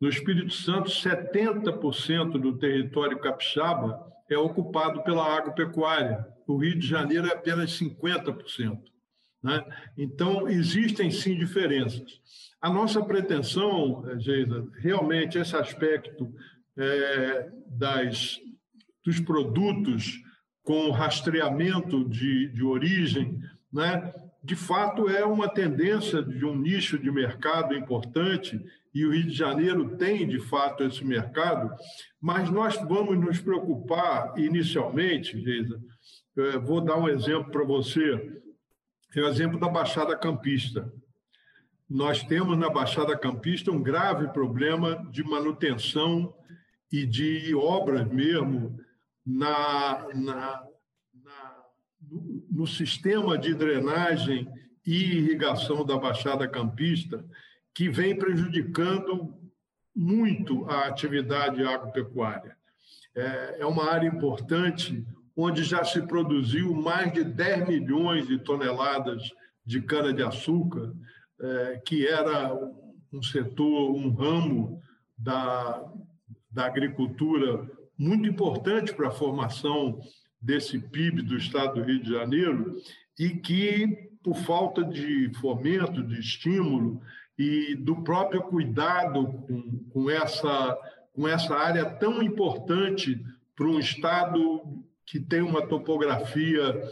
no 0.00 0.08
Espírito 0.08 0.52
Santo, 0.52 0.90
70% 0.90 2.38
do 2.38 2.58
território 2.58 3.18
capixaba 3.18 4.06
é 4.28 4.36
ocupado 4.36 5.02
pela 5.02 5.24
agropecuária. 5.24 6.26
O 6.46 6.56
Rio 6.56 6.78
de 6.78 6.86
Janeiro 6.86 7.26
é 7.26 7.32
apenas 7.32 7.78
50%. 7.78 8.78
Né? 9.42 9.64
Então, 9.96 10.48
existem 10.48 11.10
sim 11.10 11.36
diferenças. 11.36 12.20
A 12.60 12.70
nossa 12.70 13.04
pretensão, 13.04 14.04
Geisa, 14.18 14.66
realmente 14.78 15.38
esse 15.38 15.56
aspecto 15.56 16.32
é, 16.76 17.50
das, 17.66 18.38
dos 19.04 19.20
produtos 19.20 20.20
com 20.62 20.90
rastreamento 20.90 22.08
de, 22.08 22.48
de 22.48 22.64
origem, 22.64 23.38
né? 23.72 24.12
De 24.44 24.54
fato 24.54 25.08
é 25.08 25.24
uma 25.24 25.48
tendência 25.48 26.22
de 26.22 26.44
um 26.44 26.54
nicho 26.54 26.98
de 26.98 27.10
mercado 27.10 27.74
importante 27.74 28.62
e 28.94 29.06
o 29.06 29.10
Rio 29.10 29.24
de 29.24 29.34
Janeiro 29.34 29.96
tem 29.96 30.28
de 30.28 30.38
fato 30.38 30.84
esse 30.84 31.02
mercado, 31.02 31.74
mas 32.20 32.50
nós 32.50 32.76
vamos 32.76 33.18
nos 33.18 33.40
preocupar 33.40 34.38
inicialmente, 34.38 35.40
Geisa, 35.40 35.80
é, 36.36 36.58
vou 36.58 36.82
dar 36.82 36.98
um 36.98 37.08
exemplo 37.08 37.50
para 37.50 37.64
você, 37.64 38.42
é 39.16 39.20
o 39.22 39.28
exemplo 39.28 39.58
da 39.58 39.68
Baixada 39.68 40.14
Campista. 40.14 40.92
Nós 41.88 42.22
temos 42.22 42.58
na 42.58 42.68
Baixada 42.68 43.16
Campista 43.16 43.70
um 43.70 43.82
grave 43.82 44.28
problema 44.28 45.08
de 45.10 45.24
manutenção 45.24 46.34
e 46.92 47.06
de 47.06 47.54
obras 47.54 48.06
mesmo 48.06 48.78
na, 49.24 50.06
na, 50.14 50.34
na, 50.34 50.62
no, 52.54 52.66
sistema 52.66 53.36
de 53.36 53.54
drenagem 53.54 54.48
e 54.86 55.16
irrigação 55.16 55.84
da 55.84 55.98
Baixada 55.98 56.46
Campista, 56.46 57.24
que 57.74 57.88
vem 57.88 58.16
prejudicando 58.16 59.34
muito 59.94 60.64
a 60.70 60.86
atividade 60.86 61.64
agropecuária. 61.64 62.56
É, 63.14 63.56
é 63.60 63.66
uma 63.66 63.90
área 63.90 64.08
importante 64.08 65.04
onde 65.36 65.64
já 65.64 65.84
se 65.84 66.00
produziu 66.02 66.72
mais 66.74 67.12
de 67.12 67.24
10 67.24 67.68
milhões 67.68 68.26
de 68.26 68.38
toneladas 68.38 69.22
de 69.66 69.82
cana-de-açúcar, 69.82 70.92
é, 71.40 71.82
que 71.84 72.06
era 72.06 72.54
um 73.12 73.22
setor, 73.22 73.92
um 73.94 74.12
ramo 74.12 74.80
da, 75.16 75.84
da 76.50 76.66
agricultura 76.66 77.68
muito 77.98 78.28
importante 78.28 78.92
para 78.92 79.08
a 79.08 79.12
formação 79.12 80.00
desse 80.44 80.78
PIB 80.78 81.22
do 81.22 81.36
estado 81.36 81.74
do 81.74 81.82
Rio 81.82 82.02
de 82.02 82.10
Janeiro 82.10 82.76
e 83.18 83.30
que, 83.30 84.10
por 84.22 84.36
falta 84.36 84.84
de 84.84 85.30
fomento, 85.40 86.02
de 86.02 86.20
estímulo 86.20 87.00
e 87.38 87.74
do 87.74 88.02
próprio 88.02 88.42
cuidado 88.42 89.26
com, 89.26 89.78
com, 89.90 90.10
essa, 90.10 90.78
com 91.12 91.26
essa 91.26 91.54
área 91.56 91.84
tão 91.84 92.22
importante 92.22 93.24
para 93.56 93.66
um 93.66 93.78
estado 93.78 94.84
que 95.06 95.18
tem 95.18 95.40
uma 95.40 95.66
topografia 95.66 96.82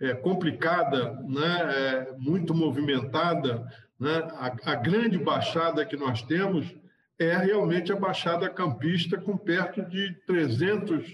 é, 0.00 0.14
complicada, 0.14 1.12
né, 1.28 1.58
é, 1.74 2.16
muito 2.18 2.54
movimentada, 2.54 3.66
né, 3.98 4.28
a, 4.34 4.72
a 4.72 4.74
grande 4.74 5.18
baixada 5.18 5.84
que 5.84 5.96
nós 5.96 6.22
temos 6.22 6.74
é 7.18 7.36
realmente 7.36 7.92
a 7.92 7.96
Baixada 7.96 8.50
Campista, 8.50 9.16
com 9.16 9.36
perto 9.36 9.82
de 9.82 10.12
300 10.26 11.06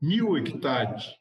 mil 0.00 0.36
hectares. 0.36 1.14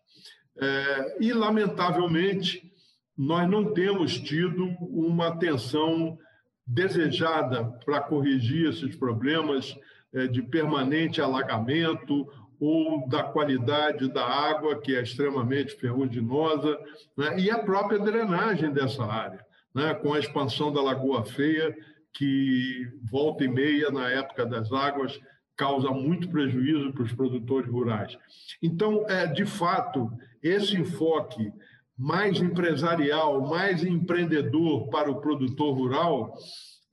É, 0.60 1.18
e, 1.20 1.34
lamentavelmente, 1.34 2.72
nós 3.18 3.50
não 3.50 3.74
temos 3.74 4.18
tido 4.20 4.66
uma 4.82 5.28
atenção 5.28 6.18
desejada 6.66 7.64
para 7.86 8.02
corrigir 8.02 8.70
esses 8.70 8.96
problemas 8.96 9.78
é, 10.14 10.28
de 10.28 10.42
permanente 10.42 11.22
alagamento 11.22 12.28
ou 12.60 13.08
da 13.08 13.24
qualidade 13.24 14.12
da 14.12 14.26
água, 14.26 14.80
que 14.80 14.96
é 14.96 15.02
extremamente 15.02 15.76
ferruginosa, 15.76 16.78
né? 17.18 17.38
e 17.40 17.52
a 17.52 17.60
própria 17.60 18.00
drenagem 18.00 18.72
dessa 18.72 19.04
área, 19.04 19.46
né? 19.74 19.94
com 19.94 20.14
a 20.14 20.20
expansão 20.20 20.72
da 20.72 20.82
Lagoa 20.82 21.26
Feia, 21.26 21.76
que 22.14 22.88
volta 23.04 23.44
e 23.44 23.48
meia, 23.48 23.92
na 23.92 24.10
época 24.10 24.46
das 24.46 24.72
águas, 24.72 25.20
causa 25.56 25.90
muito 25.92 26.30
prejuízo 26.30 26.92
para 26.92 27.04
os 27.04 27.14
produtores 27.14 27.70
rurais. 27.70 28.18
Então, 28.62 29.06
é, 29.08 29.26
de 29.28 29.46
fato, 29.46 30.12
esse 30.42 30.76
enfoque 30.76 31.52
mais 31.98 32.42
empresarial, 32.42 33.48
mais 33.48 33.84
empreendedor 33.84 34.90
para 34.90 35.10
o 35.10 35.22
produtor 35.22 35.74
rural 35.76 36.36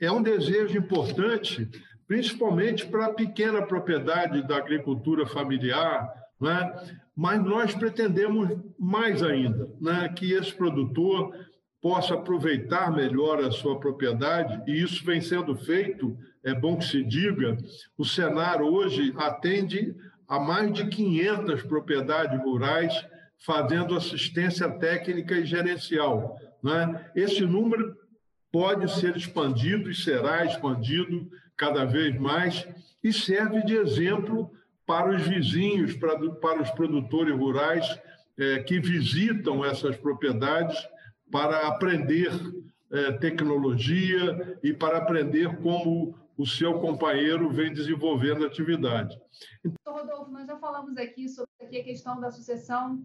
é 0.00 0.10
um 0.10 0.22
desejo 0.22 0.78
importante, 0.78 1.68
principalmente 2.06 2.86
para 2.86 3.06
a 3.06 3.12
pequena 3.12 3.62
propriedade 3.62 4.46
da 4.46 4.56
agricultura 4.56 5.26
familiar, 5.26 6.08
né? 6.40 6.98
mas 7.14 7.42
nós 7.44 7.74
pretendemos 7.74 8.48
mais 8.78 9.22
ainda, 9.22 9.68
né? 9.80 10.08
que 10.08 10.32
esse 10.32 10.52
produtor 10.52 11.32
possa 11.82 12.14
aproveitar 12.14 12.94
melhor 12.94 13.40
a 13.40 13.50
sua 13.50 13.78
propriedade, 13.80 14.62
e 14.70 14.80
isso 14.80 15.04
vem 15.04 15.20
sendo 15.20 15.56
feito, 15.56 16.16
é 16.44 16.54
bom 16.54 16.76
que 16.76 16.84
se 16.84 17.02
diga, 17.02 17.58
o 17.98 18.04
Senar 18.04 18.62
hoje 18.62 19.12
atende 19.16 19.92
a 20.28 20.38
mais 20.38 20.72
de 20.72 20.86
500 20.86 21.62
propriedades 21.64 22.40
rurais 22.40 23.04
fazendo 23.44 23.96
assistência 23.96 24.70
técnica 24.70 25.34
e 25.34 25.44
gerencial. 25.44 26.38
Né? 26.62 27.10
Esse 27.16 27.44
número 27.44 27.96
pode 28.52 28.88
ser 28.92 29.16
expandido 29.16 29.90
e 29.90 29.94
será 29.94 30.44
expandido 30.44 31.28
cada 31.56 31.84
vez 31.84 32.16
mais 32.16 32.66
e 33.02 33.12
serve 33.12 33.64
de 33.64 33.74
exemplo 33.74 34.52
para 34.86 35.10
os 35.10 35.22
vizinhos, 35.22 35.96
para, 35.96 36.16
para 36.34 36.62
os 36.62 36.70
produtores 36.70 37.36
rurais 37.36 37.98
é, 38.38 38.60
que 38.60 38.78
visitam 38.78 39.64
essas 39.64 39.96
propriedades 39.96 40.76
para 41.32 41.66
aprender 41.66 42.30
é, 42.92 43.10
tecnologia 43.12 44.58
e 44.62 44.72
para 44.72 44.98
aprender 44.98 45.56
como 45.62 46.14
o 46.36 46.46
seu 46.46 46.78
companheiro 46.78 47.50
vem 47.50 47.72
desenvolvendo 47.72 48.44
a 48.44 48.46
atividade. 48.46 49.18
Então, 49.64 49.94
Rodolfo, 49.94 50.30
nós 50.30 50.46
já 50.46 50.56
falamos 50.58 50.96
aqui 50.98 51.28
sobre 51.28 51.78
a 51.78 51.82
questão 51.82 52.20
da 52.20 52.30
sucessão 52.30 53.02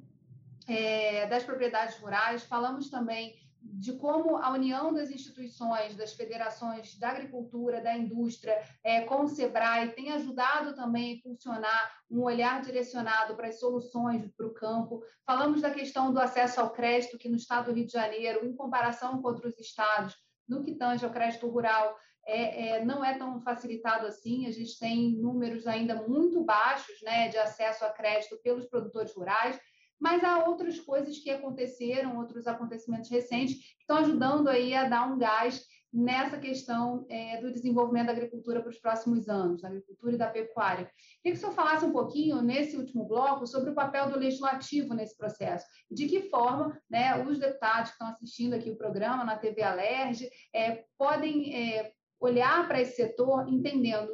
é, 0.67 1.25
das 1.27 1.43
propriedades 1.43 1.97
rurais, 1.97 2.43
falamos 2.43 2.89
também 2.89 3.35
de 3.73 3.93
como 3.93 4.37
a 4.37 4.51
união 4.51 4.93
das 4.93 5.09
instituições, 5.09 5.95
das 5.95 6.13
federações 6.13 6.97
da 6.97 7.09
agricultura, 7.09 7.81
da 7.81 7.95
indústria, 7.95 8.57
é, 8.83 9.01
com 9.01 9.23
o 9.23 9.27
SEBRAE, 9.27 9.93
tem 9.93 10.11
ajudado 10.11 10.75
também 10.75 11.11
a 11.11 11.15
impulsionar 11.15 11.91
um 12.09 12.21
olhar 12.21 12.61
direcionado 12.61 13.35
para 13.35 13.47
as 13.47 13.59
soluções 13.59 14.29
para 14.35 14.47
o 14.47 14.53
campo. 14.53 15.03
Falamos 15.25 15.61
da 15.61 15.71
questão 15.71 16.13
do 16.13 16.19
acesso 16.19 16.61
ao 16.61 16.71
crédito, 16.71 17.17
que 17.17 17.29
no 17.29 17.35
estado 17.35 17.65
do 17.65 17.75
Rio 17.75 17.85
de 17.85 17.93
Janeiro, 17.93 18.45
em 18.45 18.55
comparação 18.55 19.21
com 19.21 19.27
outros 19.27 19.57
estados, 19.59 20.15
no 20.47 20.63
que 20.63 20.75
tange 20.75 21.05
ao 21.05 21.11
crédito 21.11 21.47
rural, 21.47 21.95
é, 22.25 22.69
é, 22.69 22.85
não 22.85 23.03
é 23.03 23.17
tão 23.17 23.39
facilitado 23.41 24.05
assim. 24.05 24.47
A 24.47 24.51
gente 24.51 24.77
tem 24.77 25.17
números 25.17 25.65
ainda 25.65 25.95
muito 26.07 26.43
baixos 26.43 27.01
né, 27.01 27.29
de 27.29 27.37
acesso 27.37 27.85
a 27.85 27.89
crédito 27.89 28.37
pelos 28.43 28.65
produtores 28.65 29.13
rurais 29.13 29.59
mas 29.99 30.23
há 30.23 30.47
outras 30.47 30.79
coisas 30.79 31.17
que 31.17 31.29
aconteceram, 31.29 32.17
outros 32.17 32.47
acontecimentos 32.47 33.09
recentes, 33.09 33.55
que 33.55 33.81
estão 33.81 33.97
ajudando 33.97 34.47
aí 34.47 34.73
a 34.73 34.87
dar 34.87 35.11
um 35.11 35.17
gás 35.17 35.65
nessa 35.91 36.37
questão 36.37 37.05
é, 37.09 37.41
do 37.41 37.51
desenvolvimento 37.51 38.07
da 38.07 38.11
agricultura 38.11 38.61
para 38.61 38.69
os 38.69 38.77
próximos 38.77 39.27
anos, 39.29 39.61
da 39.61 39.69
agricultura 39.69 40.13
e 40.13 40.17
da 40.17 40.29
pecuária. 40.29 40.89
Queria 41.23 41.31
que 41.31 41.37
o 41.37 41.37
senhor 41.37 41.53
falasse 41.53 41.85
um 41.85 41.91
pouquinho, 41.91 42.41
nesse 42.41 42.77
último 42.77 43.05
bloco, 43.05 43.47
sobre 43.47 43.71
o 43.71 43.73
papel 43.73 44.09
do 44.09 44.19
legislativo 44.19 44.93
nesse 44.93 45.17
processo. 45.17 45.65
De 45.89 46.07
que 46.07 46.29
forma 46.29 46.79
né, 46.89 47.23
os 47.25 47.39
deputados 47.39 47.89
que 47.89 47.95
estão 47.95 48.07
assistindo 48.09 48.53
aqui 48.53 48.69
o 48.69 48.77
programa 48.77 49.23
na 49.23 49.37
TV 49.37 49.63
Alerj 49.63 50.29
é, 50.53 50.83
podem 50.97 51.55
é, 51.55 51.91
olhar 52.19 52.67
para 52.67 52.81
esse 52.81 52.95
setor 52.95 53.47
entendendo 53.47 54.11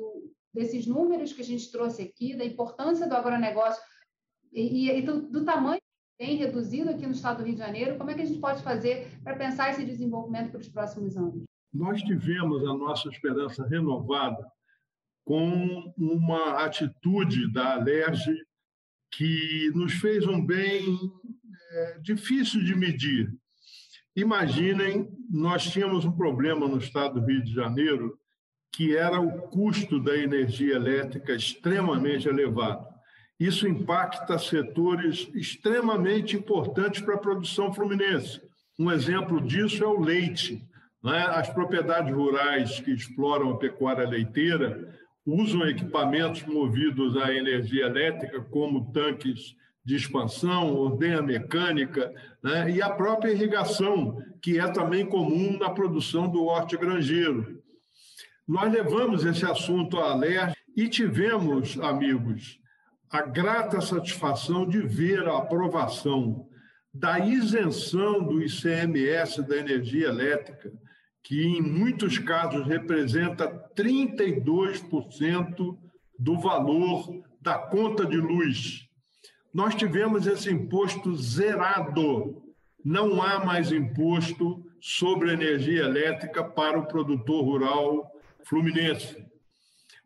desses 0.53 0.85
números 0.85 1.33
que 1.33 1.41
a 1.41 1.45
gente 1.45 1.71
trouxe 1.71 2.03
aqui, 2.03 2.35
da 2.35 2.45
importância 2.45 3.07
do 3.07 3.15
agronegócio 3.15 3.81
e, 4.53 4.91
e 4.91 5.01
do, 5.01 5.21
do 5.21 5.43
tamanho 5.43 5.81
tem 6.17 6.37
reduzido 6.37 6.89
aqui 6.89 7.05
no 7.05 7.11
estado 7.11 7.37
do 7.37 7.43
Rio 7.43 7.55
de 7.55 7.59
Janeiro, 7.59 7.97
como 7.97 8.11
é 8.11 8.13
que 8.13 8.21
a 8.21 8.25
gente 8.25 8.39
pode 8.39 8.61
fazer 8.61 9.07
para 9.23 9.35
pensar 9.35 9.71
esse 9.71 9.83
desenvolvimento 9.83 10.51
para 10.51 10.61
os 10.61 10.69
próximos 10.69 11.17
anos? 11.17 11.43
Nós 11.73 12.01
tivemos 12.03 12.63
a 12.63 12.73
nossa 12.73 13.09
esperança 13.09 13.65
renovada 13.67 14.45
com 15.25 15.91
uma 15.97 16.63
atitude 16.63 17.51
da 17.51 17.73
Alerj 17.73 18.31
que 19.11 19.71
nos 19.73 19.93
fez 19.93 20.27
um 20.27 20.43
bem 20.45 20.97
é, 21.71 21.99
difícil 21.99 22.63
de 22.63 22.75
medir. 22.75 23.33
Imaginem, 24.15 25.09
nós 25.29 25.63
tínhamos 25.63 26.05
um 26.05 26.11
problema 26.11 26.67
no 26.67 26.77
estado 26.77 27.19
do 27.19 27.25
Rio 27.25 27.43
de 27.43 27.53
Janeiro, 27.53 28.19
que 28.71 28.95
era 28.95 29.19
o 29.19 29.49
custo 29.49 29.99
da 29.99 30.15
energia 30.15 30.75
elétrica 30.75 31.33
extremamente 31.33 32.27
elevado. 32.27 32.92
Isso 33.43 33.67
impacta 33.67 34.39
setores 34.39 35.29
extremamente 35.35 36.37
importantes 36.37 37.01
para 37.01 37.15
a 37.15 37.17
produção 37.17 37.73
fluminense. 37.73 38.41
Um 38.79 38.89
exemplo 38.89 39.41
disso 39.41 39.83
é 39.83 39.87
o 39.87 39.99
leite. 39.99 40.65
Né? 41.03 41.25
As 41.27 41.49
propriedades 41.49 42.15
rurais 42.15 42.79
que 42.79 42.91
exploram 42.91 43.49
a 43.49 43.57
pecuária 43.57 44.07
leiteira 44.07 44.97
usam 45.25 45.67
equipamentos 45.67 46.43
movidos 46.43 47.17
à 47.17 47.33
energia 47.33 47.87
elétrica, 47.87 48.39
como 48.39 48.93
tanques 48.93 49.57
de 49.83 49.97
expansão, 49.97 50.73
ordenha 50.73 51.21
mecânica 51.21 52.13
né? 52.41 52.71
e 52.71 52.81
a 52.81 52.91
própria 52.91 53.33
irrigação, 53.33 54.23
que 54.41 54.57
é 54.57 54.71
também 54.71 55.05
comum 55.05 55.57
na 55.59 55.69
produção 55.69 56.29
do 56.29 56.45
hortigranjeiro. 56.45 57.61
Nós 58.47 58.71
levamos 58.71 59.25
esse 59.25 59.43
assunto 59.43 59.97
à 59.97 60.11
alerta 60.11 60.55
e 60.77 60.87
tivemos, 60.87 61.77
amigos, 61.81 62.62
a 63.13 63.21
grata 63.21 63.79
satisfação 63.79 64.67
de 64.67 64.81
ver 64.81 65.27
a 65.27 65.37
aprovação 65.37 66.49
da 66.91 67.19
isenção 67.19 68.23
do 68.23 68.41
ICMS 68.41 69.43
da 69.43 69.55
energia 69.55 70.07
elétrica, 70.07 70.73
que 71.21 71.45
em 71.45 71.61
muitos 71.61 72.17
casos 72.17 72.65
representa 72.65 73.47
32% 73.77 75.77
do 76.17 76.39
valor 76.39 77.21
da 77.39 77.55
conta 77.55 78.03
de 78.03 78.17
luz. 78.17 78.89
Nós 79.53 79.75
tivemos 79.75 80.25
esse 80.25 80.49
imposto 80.49 81.15
zerado. 81.15 82.41
Não 82.83 83.21
há 83.21 83.45
mais 83.45 83.71
imposto 83.71 84.65
sobre 84.81 85.31
energia 85.31 85.83
elétrica 85.83 86.43
para 86.43 86.79
o 86.79 86.87
produtor 86.87 87.45
rural 87.45 88.11
fluminense 88.43 89.23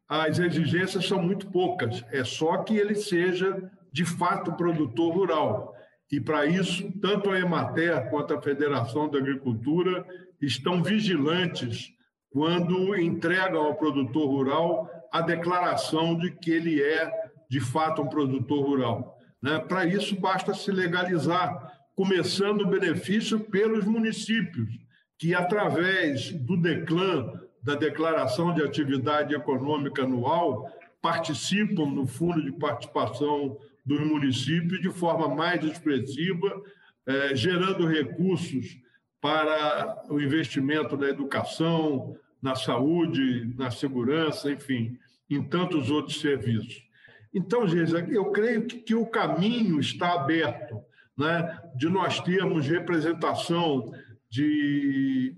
as 0.08 0.40
exigências 0.40 1.06
são 1.06 1.22
muito 1.22 1.48
poucas, 1.48 2.04
é 2.12 2.24
só 2.24 2.58
que 2.58 2.78
ele 2.78 2.96
seja 2.96 3.70
de 3.92 4.06
fato 4.06 4.54
produtor 4.54 5.14
rural. 5.14 5.76
E 6.12 6.22
para 6.22 6.46
isso, 6.46 6.90
tanto 7.02 7.30
a 7.30 7.40
Emater 7.40 8.10
quanto 8.10 8.34
a 8.34 8.42
Federação 8.42 9.10
da 9.10 9.18
Agricultura 9.18 10.06
estão 10.42 10.82
vigilantes 10.82 11.92
quando 12.30 12.96
entregam 12.96 13.66
ao 13.66 13.76
produtor 13.76 14.28
rural 14.28 14.90
a 15.12 15.22
declaração 15.22 16.18
de 16.18 16.32
que 16.32 16.52
ele 16.52 16.82
é 16.82 17.12
de 17.50 17.60
fato 17.60 18.02
um 18.02 18.08
produtor 18.08 18.66
rural. 18.66 19.18
Né? 19.42 19.60
Para 19.60 19.86
isso, 19.86 20.16
basta 20.20 20.54
se 20.54 20.72
legalizar, 20.72 21.72
começando 21.96 22.62
o 22.62 22.68
benefício 22.68 23.40
pelos 23.40 23.86
municípios, 23.86 24.70
que 25.18 25.34
através 25.34 26.32
do 26.32 26.56
DECLAN, 26.58 27.42
da 27.68 27.76
Declaração 27.76 28.54
de 28.54 28.64
Atividade 28.64 29.36
Econômica 29.36 30.04
Anual 30.04 30.72
participam 31.02 31.86
no 31.88 32.08
Fundo 32.08 32.42
de 32.42 32.54
Participação 32.54 33.58
dos 33.86 34.00
municípios 34.00 34.80
de 34.80 34.90
forma 34.90 35.28
mais 35.36 35.62
expressiva, 35.66 36.64
eh, 37.06 37.36
gerando 37.36 37.86
recursos 37.86 38.78
para 39.20 40.02
o 40.10 40.22
investimento 40.22 40.96
na 40.96 41.10
educação, 41.10 42.16
na 42.42 42.56
saúde, 42.56 43.54
na 43.58 43.70
segurança, 43.70 44.50
enfim, 44.50 44.98
em 45.30 45.44
tantos 45.44 45.92
outros 45.92 46.22
serviços. 46.22 46.88
Então, 47.34 47.68
Geisa, 47.68 48.00
eu 48.10 48.32
creio 48.32 48.66
que, 48.66 48.78
que 48.78 48.96
o 48.96 49.06
caminho 49.06 49.78
está 49.82 50.14
aberto 50.14 50.80
né, 51.18 51.60
de 51.76 51.90
nós 51.90 52.22
termos 52.22 52.66
representação 52.66 53.92
de 54.30 55.36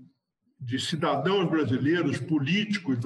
de 0.60 0.78
cidadãos 0.78 1.48
brasileiros, 1.48 2.18
políticos 2.18 2.98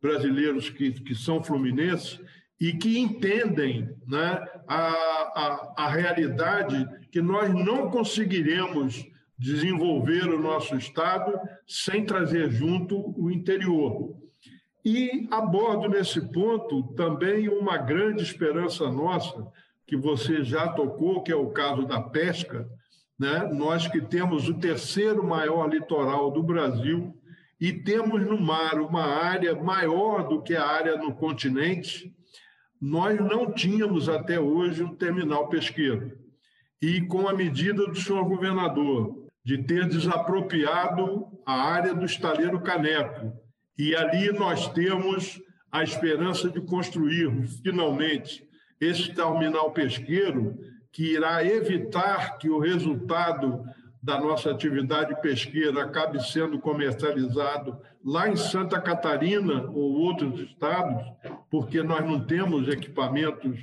brasileiros 0.00 0.70
que, 0.70 0.92
que 0.92 1.14
são 1.14 1.42
fluminenses 1.42 2.20
e 2.60 2.72
que 2.72 2.98
entendem 2.98 3.90
né, 4.06 4.46
a, 4.68 4.76
a, 4.76 5.74
a 5.76 5.88
realidade 5.88 6.88
que 7.10 7.20
nós 7.20 7.52
não 7.52 7.90
conseguiremos 7.90 9.04
desenvolver 9.36 10.28
o 10.28 10.40
nosso 10.40 10.76
Estado 10.76 11.38
sem 11.66 12.04
trazer 12.04 12.50
junto 12.50 13.12
o 13.20 13.30
interior. 13.30 14.16
E 14.84 15.26
abordo 15.30 15.88
nesse 15.88 16.20
ponto 16.32 16.82
também 16.94 17.48
uma 17.48 17.76
grande 17.76 18.22
esperança 18.22 18.90
nossa, 18.90 19.46
que 19.86 19.96
você 19.96 20.44
já 20.44 20.68
tocou, 20.68 21.22
que 21.22 21.32
é 21.32 21.36
o 21.36 21.50
caso 21.50 21.86
da 21.86 22.00
pesca, 22.00 22.68
né? 23.18 23.48
nós 23.52 23.86
que 23.86 24.00
temos 24.00 24.48
o 24.48 24.54
terceiro 24.54 25.24
maior 25.24 25.68
litoral 25.68 26.30
do 26.30 26.42
Brasil 26.42 27.14
e 27.60 27.72
temos 27.72 28.24
no 28.26 28.40
mar 28.40 28.80
uma 28.80 29.04
área 29.04 29.54
maior 29.54 30.28
do 30.28 30.42
que 30.42 30.54
a 30.54 30.66
área 30.66 30.96
no 30.96 31.14
continente, 31.14 32.12
nós 32.80 33.18
não 33.18 33.52
tínhamos 33.52 34.08
até 34.08 34.38
hoje 34.38 34.82
um 34.82 34.94
terminal 34.94 35.48
pesqueiro. 35.48 36.18
E 36.82 37.00
com 37.02 37.28
a 37.28 37.32
medida 37.32 37.86
do 37.86 37.94
senhor 37.94 38.24
governador 38.24 39.24
de 39.44 39.58
ter 39.62 39.86
desapropriado 39.86 41.26
a 41.46 41.54
área 41.54 41.94
do 41.94 42.04
estaleiro 42.04 42.60
Caneco, 42.60 43.32
e 43.78 43.94
ali 43.94 44.32
nós 44.32 44.68
temos 44.68 45.40
a 45.70 45.82
esperança 45.82 46.48
de 46.48 46.60
construirmos 46.60 47.60
finalmente 47.60 48.46
esse 48.80 49.12
terminal 49.14 49.72
pesqueiro 49.72 50.56
que 50.94 51.14
irá 51.14 51.44
evitar 51.44 52.38
que 52.38 52.48
o 52.48 52.60
resultado 52.60 53.64
da 54.00 54.16
nossa 54.16 54.52
atividade 54.52 55.20
pesqueira 55.20 55.82
acabe 55.82 56.24
sendo 56.24 56.56
comercializado 56.60 57.76
lá 58.04 58.28
em 58.28 58.36
Santa 58.36 58.80
Catarina 58.80 59.68
ou 59.70 59.92
outros 59.94 60.38
estados, 60.38 61.02
porque 61.50 61.82
nós 61.82 62.06
não 62.06 62.24
temos 62.24 62.68
equipamentos 62.68 63.58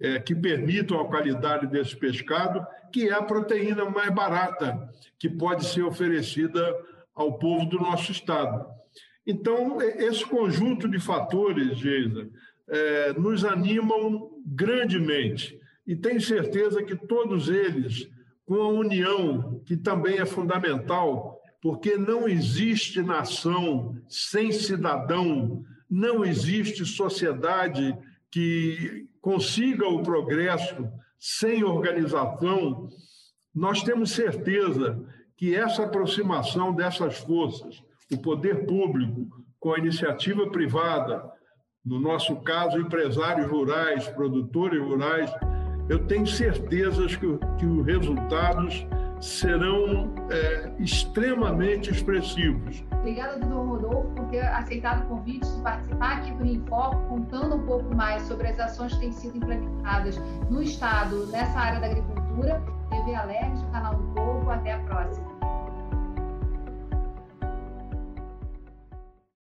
é, 0.00 0.18
que 0.18 0.34
permitam 0.34 1.00
a 1.00 1.06
qualidade 1.06 1.68
desse 1.68 1.96
pescado, 1.96 2.66
que 2.92 3.08
é 3.08 3.12
a 3.12 3.22
proteína 3.22 3.84
mais 3.84 4.12
barata 4.12 4.90
que 5.16 5.28
pode 5.28 5.64
ser 5.66 5.84
oferecida 5.84 6.74
ao 7.14 7.38
povo 7.38 7.66
do 7.66 7.78
nosso 7.78 8.10
estado. 8.10 8.66
Então, 9.24 9.80
esse 9.80 10.26
conjunto 10.26 10.88
de 10.88 10.98
fatores, 10.98 11.78
Geisa, 11.78 12.28
é, 12.68 13.12
nos 13.12 13.44
animam 13.44 14.30
grandemente 14.44 15.62
e 15.86 15.94
tenho 15.94 16.20
certeza 16.20 16.82
que 16.82 16.96
todos 16.96 17.48
eles, 17.48 18.08
com 18.46 18.54
a 18.54 18.68
união, 18.68 19.60
que 19.66 19.76
também 19.76 20.18
é 20.18 20.26
fundamental, 20.26 21.40
porque 21.60 21.96
não 21.96 22.28
existe 22.28 23.02
nação 23.02 23.96
sem 24.08 24.52
cidadão, 24.52 25.64
não 25.88 26.24
existe 26.24 26.84
sociedade 26.84 27.96
que 28.30 29.06
consiga 29.20 29.88
o 29.88 30.02
progresso 30.02 30.88
sem 31.18 31.64
organização. 31.64 32.88
Nós 33.54 33.82
temos 33.82 34.10
certeza 34.10 35.02
que 35.36 35.54
essa 35.54 35.84
aproximação 35.84 36.74
dessas 36.74 37.18
forças, 37.18 37.82
o 38.12 38.18
poder 38.18 38.66
público 38.66 39.26
com 39.58 39.72
a 39.72 39.78
iniciativa 39.78 40.50
privada, 40.50 41.30
no 41.84 41.98
nosso 42.00 42.36
caso, 42.36 42.78
empresários 42.78 43.50
rurais, 43.50 44.08
produtores 44.08 44.80
rurais, 44.80 45.30
eu 45.88 46.06
tenho 46.06 46.26
certezas 46.26 47.16
que, 47.16 47.38
que 47.58 47.66
os 47.66 47.86
resultados 47.86 48.86
serão 49.20 50.12
é, 50.30 50.72
extremamente 50.78 51.90
expressivos. 51.90 52.84
Obrigada, 52.92 53.38
doutor 53.38 53.68
Rodolfo, 53.68 54.08
por 54.10 54.26
ter 54.26 54.44
aceitado 54.44 55.04
o 55.04 55.08
convite 55.08 55.46
de 55.46 55.62
participar 55.62 56.18
aqui 56.18 56.32
do 56.32 56.44
Infoco, 56.44 56.96
contando 57.08 57.56
um 57.56 57.66
pouco 57.66 57.94
mais 57.94 58.22
sobre 58.22 58.48
as 58.48 58.58
ações 58.60 58.92
que 58.94 59.00
têm 59.00 59.12
sido 59.12 59.36
implementadas 59.36 60.20
no 60.50 60.62
Estado 60.62 61.26
nessa 61.28 61.58
área 61.58 61.80
da 61.80 61.86
agricultura. 61.86 62.62
TV 62.90 63.14
Alerj, 63.14 63.64
Canal 63.72 63.96
do 63.96 64.04
Povo, 64.14 64.50
até 64.50 64.72
a 64.72 64.78
próxima. 64.80 65.33